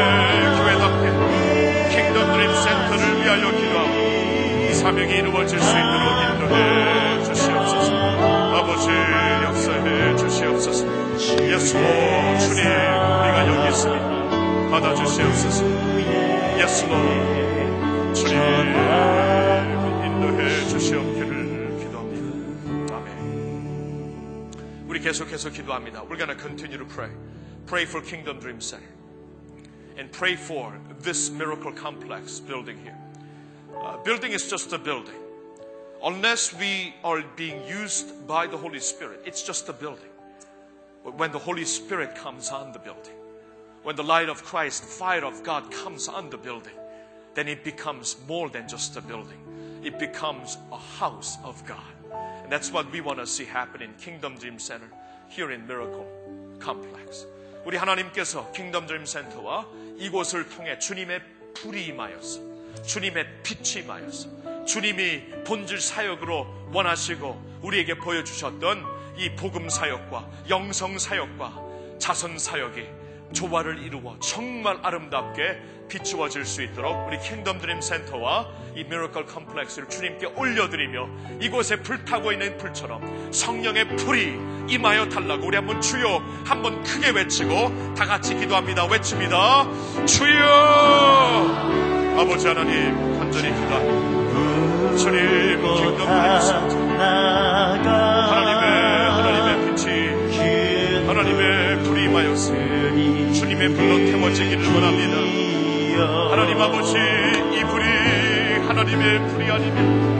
[0.58, 1.04] 교회답게
[1.88, 7.90] 킹덤 드림 센터를 위하여 기도하고 이 사명이 이루어질 수 있도록 인도해 주시옵소서.
[8.54, 10.86] 아버지 역사해 주시옵소서.
[11.50, 14.70] 예수 주님 우리가 여기 있습니다.
[14.70, 15.64] 받아주시옵소서.
[16.58, 16.86] 예수
[18.14, 18.38] 주님
[20.04, 22.96] 인도해 주시옵기를 기도합니다.
[22.96, 24.84] 아멘.
[24.88, 26.02] 우리 계속해서 기도합니다.
[26.04, 27.10] We're gonna continue to pray.
[27.66, 28.88] Pray for Kingdom Dream Center.
[29.96, 30.72] And pray for
[31.02, 32.96] this miracle complex building here.
[33.74, 35.14] Uh, building is just a building.
[36.02, 40.07] Unless we are being used by the Holy Spirit, it's just a building.
[41.04, 43.14] But when the Holy Spirit comes on the building,
[43.82, 46.72] when the light of Christ, fire of God comes on the building,
[47.34, 49.38] then it becomes more than just a building.
[49.82, 51.78] It becomes a house of God.
[52.42, 54.88] And that's what we want to see happen in Kingdom Dream Center
[55.28, 56.06] here in Miracle
[56.60, 57.26] Complex.
[57.64, 59.66] 우리 하나님께서 킹덤 드림 센터와
[59.96, 61.20] 이곳을 통해 주님의
[61.54, 62.40] 불이 임하였어.
[62.84, 64.64] 주님의 빛이 임하였어.
[64.66, 71.53] 주님이 본질 사역으로 원하시고 우리에게 보여주셨던 이 복음 사역과 영성 사역과
[71.99, 72.87] 자선 사역이
[73.33, 75.59] 조화를 이루어 정말 아름답게
[75.89, 81.09] 비추어질 수 있도록 우리 Kingdom Dream Center와 이 Miracle Complex를 주님께 올려드리며
[81.41, 84.39] 이곳에 불타고 있는 불처럼 성령의 불이
[84.69, 88.85] 임하여 달라고 우리 한번 주여 한번 크게 외치고 다 같이 기도합니다.
[88.85, 89.67] 외칩니다.
[90.05, 90.45] 주여!
[92.17, 94.97] 아버지 하나님 간절히 기도합니다.
[94.97, 96.77] 주님 Kingdom Dream Center
[98.29, 98.58] 하나님
[103.33, 106.31] 주님의 불로 태워지기를 원합니다.
[106.31, 110.19] 하나님 아버지 이 불이 하나님의 불이 아니면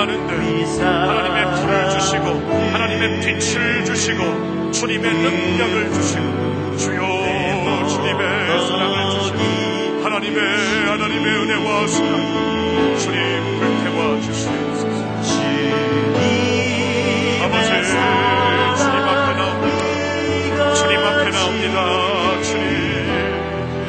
[0.00, 0.32] 원하는데
[0.82, 2.24] 하나님의 불을 주시고
[2.72, 9.38] 하나님의 빛을 주시고 주님의 능력을 주시고 주여 주님의 사랑을 주시고
[10.04, 10.40] 하나님의
[10.86, 13.18] 하나님의 은혜와 사랑 주님
[13.58, 14.79] 불태워 주시옵소서
[21.80, 22.70] 나옵니다 주님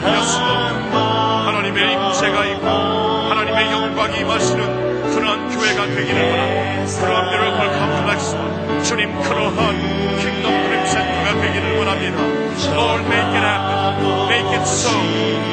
[0.06, 9.22] 예수님 하나님의 임재가 있고 하나님의 영광이 임하시는 그러한 교회가 되기를 원합니다 그러한 미러컬 컴플렉스와 주님
[9.22, 12.22] 그러한 킹덤 드림 센터가 되기를 원합니다
[12.72, 14.90] Lord make it happen make it so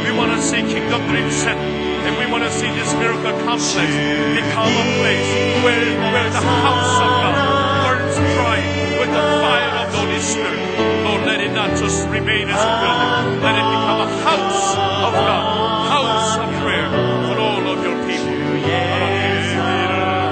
[0.05, 1.59] we want to see kingdom dream center
[2.07, 3.91] and we want to see this miracle complex
[4.35, 5.31] become a place
[5.65, 7.58] where, where the house of God
[8.99, 10.59] with the fire of the Holy Spirit
[11.05, 14.75] Lord let it not just remain as a building let it become a house
[15.07, 15.45] of God
[15.95, 16.89] house of prayer
[17.27, 18.35] for all of your people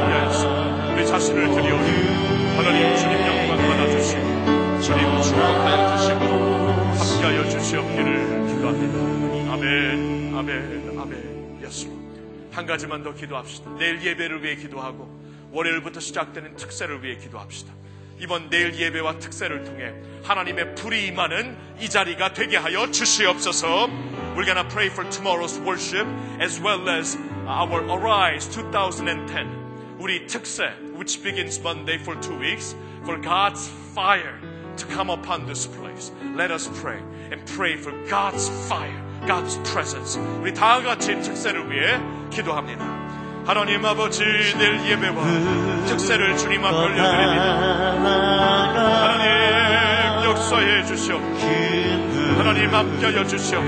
[0.06, 1.88] 하나님 우리 자신을 드리오니
[2.56, 6.20] 하나님 주님 영광 받아주시고 주님 축복하여 주시고
[7.26, 8.97] 함께하여 주시옵기를 기도합니다
[9.52, 11.88] 아멘 아멘 아멘 예수
[12.52, 15.09] 한 가지만 더 기도합시다 내일 예배를 위해 기도하고
[15.52, 17.72] 월요일부터 시작되는 특세를 위해 기도합시다
[18.19, 19.93] 이번 내일 예배와 특세를 통해
[20.23, 23.89] 하나님의 불이 임하는 이 자리가 되게 하여 주시옵소서
[24.35, 26.07] We're gonna pray for tomorrow's worship
[26.39, 33.19] as well as our Arise 2010 우리 특세 which begins Monday for two weeks for
[33.19, 34.39] God's fire
[34.77, 36.11] to come upon this place.
[36.35, 36.99] Let us pray
[37.31, 40.18] and pray for God's fire, God's presence.
[40.41, 41.99] 우리 다 같이 특세를 위해
[42.30, 43.05] 기도합니다.
[43.47, 44.24] 하나님 아버지
[44.59, 45.23] 내일 예배와
[45.86, 47.93] 특세를 주님 앞에 올려드립니다.
[49.02, 51.47] 하나님 역사해 주시옵소서.
[52.39, 53.62] 하나님 함께하여 주시옵소서.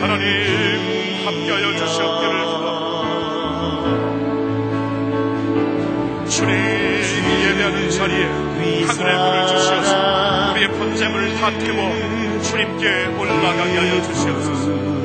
[0.00, 3.82] 하나님 함께하여 주시옵기를 기도합니다.
[6.28, 8.24] 주님 예배하는 자리에
[8.86, 11.90] 하늘의 불을 주시어서 우리의 번제물을 다 태워
[12.40, 15.01] 주님께 올라가게 하여 주시옵소서.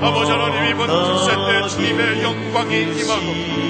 [0.00, 3.26] 아버지 하나님 이번 특세 때 주님의 영광이 임하고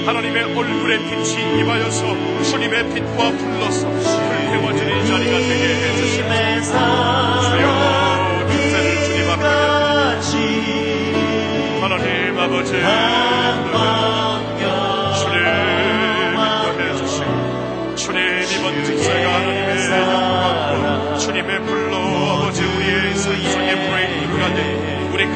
[0.07, 6.73] 하나님의 얼굴의 빛이 임하여서 주님의 빛과 불러서 불태워지는 자리가 되게 해주시옵소서.
[7.41, 9.45] 주여 특세를 주님 앞에
[11.81, 12.71] 하나님 아버지
[15.21, 15.35] 주님
[17.95, 18.19] 주님
[18.59, 21.84] 이번 특세가 하나님의 영광과 주님의 불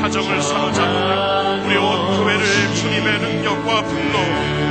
[0.09, 4.17] 가정을 사로잡으며 우리 온 교회를 주님의 능력과 불로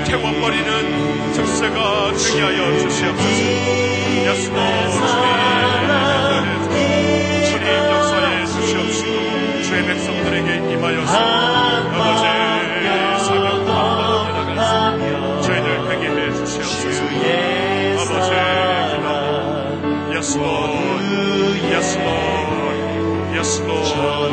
[0.04, 3.44] 태워버리는 특세가 되게 하여 주시옵소서.
[4.24, 5.06] 예수 주님
[7.44, 12.24] 주님 역사에 주시옵시고 주의 백성들에게 임하여서 아버지
[13.24, 17.00] 사명 가운데 나갈 수 저희들 되게 해 주시옵소서.
[18.02, 18.32] 아버지
[20.36, 20.78] Lord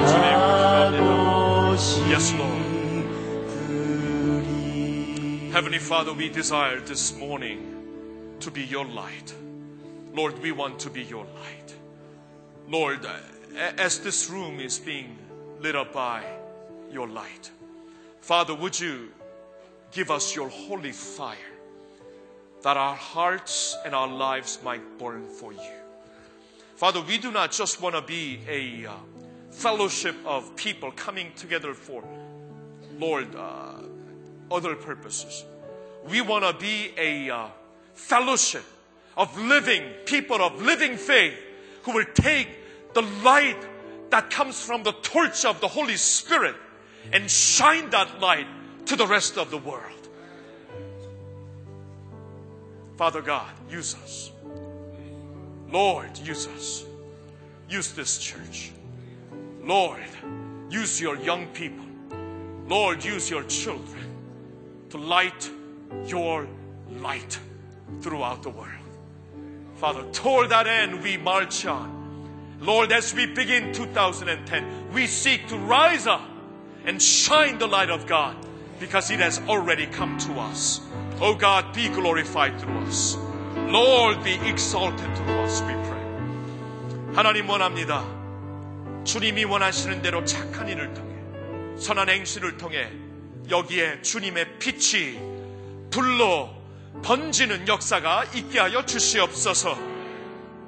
[0.08, 0.45] 주님 기도합니다
[2.08, 2.62] Yes Lord.
[5.52, 9.34] Heavenly Father we desire this morning to be your light.
[10.14, 11.74] Lord we want to be your light.
[12.70, 13.00] Lord,
[13.56, 15.18] as this room is being
[15.60, 16.24] lit up by
[16.92, 17.50] your light,
[18.22, 19.10] Father, would you
[19.92, 21.54] give us your holy fire
[22.62, 25.76] that our hearts and our lives might burn for you?
[26.76, 28.94] Father, we do not just want to be a uh,
[29.56, 32.04] fellowship of people coming together for,
[33.00, 33.76] Lord, uh,
[34.52, 35.46] other purposes.
[36.08, 37.48] We want to be a uh,
[37.94, 38.64] fellowship
[39.18, 41.34] of living people of living faith
[41.84, 42.50] who will take
[42.94, 43.58] the light
[44.10, 46.56] that comes from the torch of the Holy Spirit
[47.14, 48.48] and shine that light
[48.88, 50.10] to the rest of the world.
[52.98, 54.32] Father God, use us.
[55.70, 56.86] Lord, use us.
[57.70, 58.72] Use this church.
[59.65, 60.03] Lord,
[60.69, 61.85] use your young people.
[62.67, 64.05] Lord, use your children
[64.91, 65.51] to light
[66.07, 66.47] your
[67.01, 67.39] light
[68.01, 68.71] throughout the world.
[69.77, 71.99] Father, toward that end we march on.
[72.61, 76.29] Lord, as we begin 2010, we seek to rise up
[76.85, 78.37] and shine the light of God
[78.79, 80.81] because it has already come to us.
[81.21, 83.17] Oh God, be glorified through us.
[83.69, 87.15] Lord, be exalted through us, we pray.
[87.15, 88.14] 하나님 원합니다.
[89.06, 91.16] 주님이 원하시는 대로 착한 일을 통해,
[91.80, 92.92] 선한 행실을 통해
[93.50, 95.20] 여기에 주님의 빛이
[95.92, 96.50] 불로
[97.04, 99.78] 번지는 역사가 있게 하여 주시옵소서.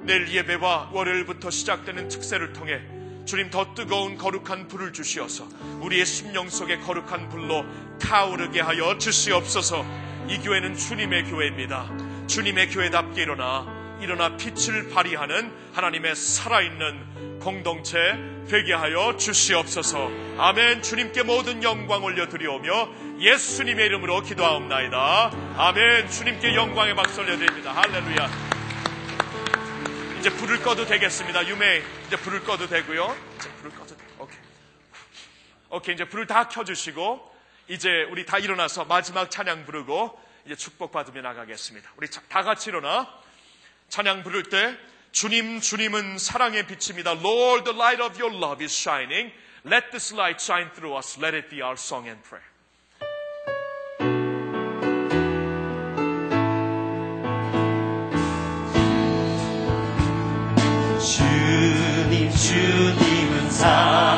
[0.02, 2.80] 내일 예배와 월요일부터 시작되는 특세를 통해
[3.26, 5.46] 주님 더 뜨거운 거룩한 불을 주시어서
[5.80, 7.64] 우리의 심령 속에 거룩한 불로
[7.98, 9.84] 타오르게 하여 주시옵소서.
[10.28, 11.90] 이 교회는 주님의 교회입니다.
[12.26, 17.98] 주님의 교회답게 일어나 일어나 빛을 발휘하는 하나님의 살아있는 공동체
[18.48, 20.10] 되게 하여 주시옵소서.
[20.38, 20.82] 아멘.
[20.82, 25.30] 주님께 모든 영광 올려드리오며 예수님의 이름으로 기도하옵나이다.
[25.56, 26.08] 아멘.
[26.10, 27.72] 주님께 영광의 박수 올려드립니다.
[27.72, 28.30] 할렐루야.
[30.20, 31.46] 이제 불을 꺼도 되겠습니다.
[31.46, 33.16] 유메 이제 불을 꺼도 되고요.
[33.36, 34.04] 이제 불을 꺼도 돼.
[34.18, 34.38] 오케이.
[35.70, 35.94] 오케이.
[35.94, 37.34] 이제 불을 다 켜주시고
[37.68, 41.90] 이제 우리 다 일어나서 마지막 찬양 부르고 이제 축복 받으며 나가겠습니다.
[41.96, 43.08] 우리 다 같이 일어나
[43.88, 44.76] 찬양 부를 때
[45.12, 47.12] 주님 주님은 사랑의 빛입니다.
[47.12, 49.32] Lord, the light of your love is shining.
[49.64, 51.18] Let this light shine through us.
[51.20, 52.44] Let it be our song and prayer.
[61.00, 64.17] 주님 주님은 사랑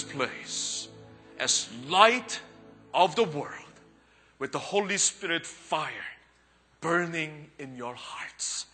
[0.00, 0.88] this place
[1.38, 2.40] as light
[2.94, 3.74] of the world
[4.38, 5.90] with the Holy Spirit fire
[6.80, 8.66] burning in your hearts.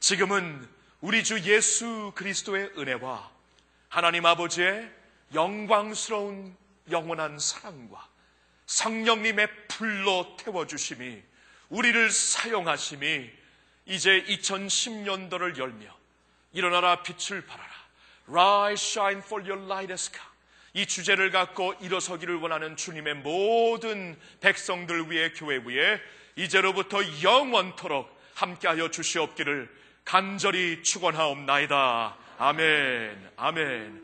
[0.00, 0.68] 지금은
[1.00, 3.30] 우리 주 예수 그리스도의 은혜와
[3.88, 4.90] 하나님 아버지의
[5.34, 6.56] 영광스러운
[6.90, 8.06] 영원한 사랑과
[8.66, 11.22] 성령님의 불로 태워주심이
[11.70, 13.30] 우리를 사용하심이
[13.86, 15.86] 이제 2010년도를 열며
[16.52, 17.72] 일어나라 빛을 발하라
[18.28, 20.27] Rise shine for your light has come
[20.74, 26.00] 이 주제를 갖고 일어서기를 원하는 주님의 모든 백성들 위해 교회 위에
[26.36, 29.68] 이제로부터 영원토록 함께하여 주시옵기를
[30.04, 32.16] 간절히 축원하옵나이다.
[32.38, 33.30] 아멘.
[33.36, 34.02] 아멘.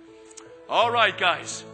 [0.68, 1.64] Alright guys.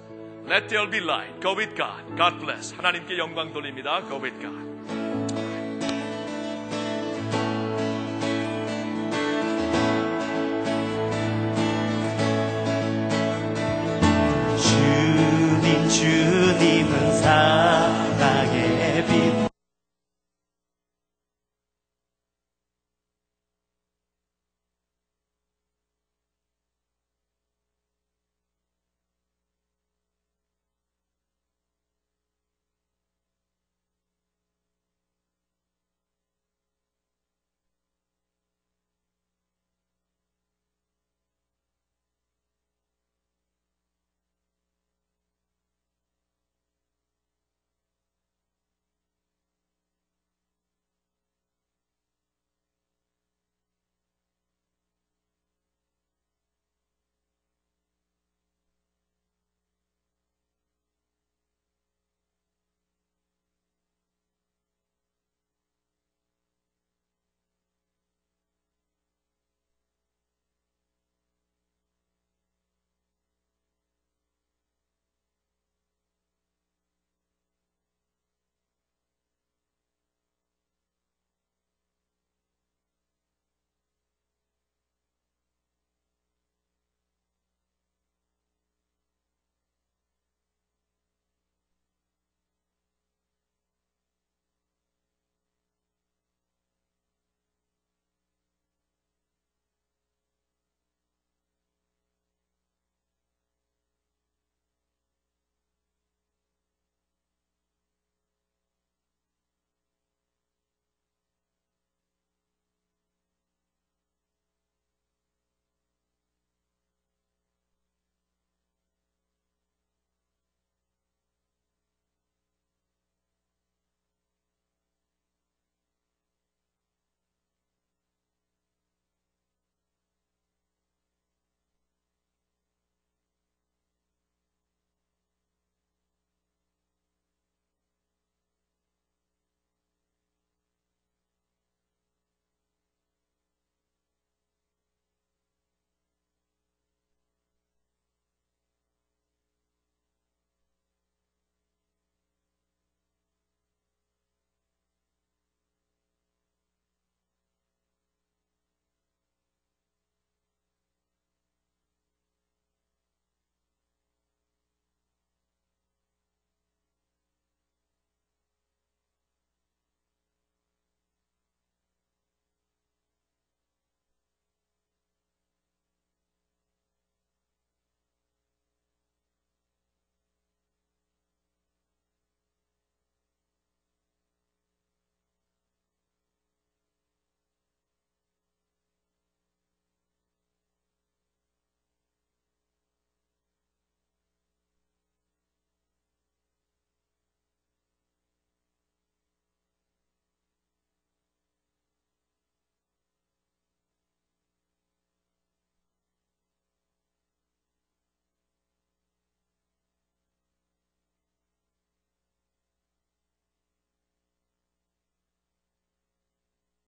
[0.46, 1.40] Let there be light.
[1.40, 2.04] Go with God.
[2.16, 2.74] God bless.
[2.74, 4.00] 하나님께 영광 돌립니다.
[4.08, 4.79] Go with God.
[15.90, 18.59] 주님은 사랑해.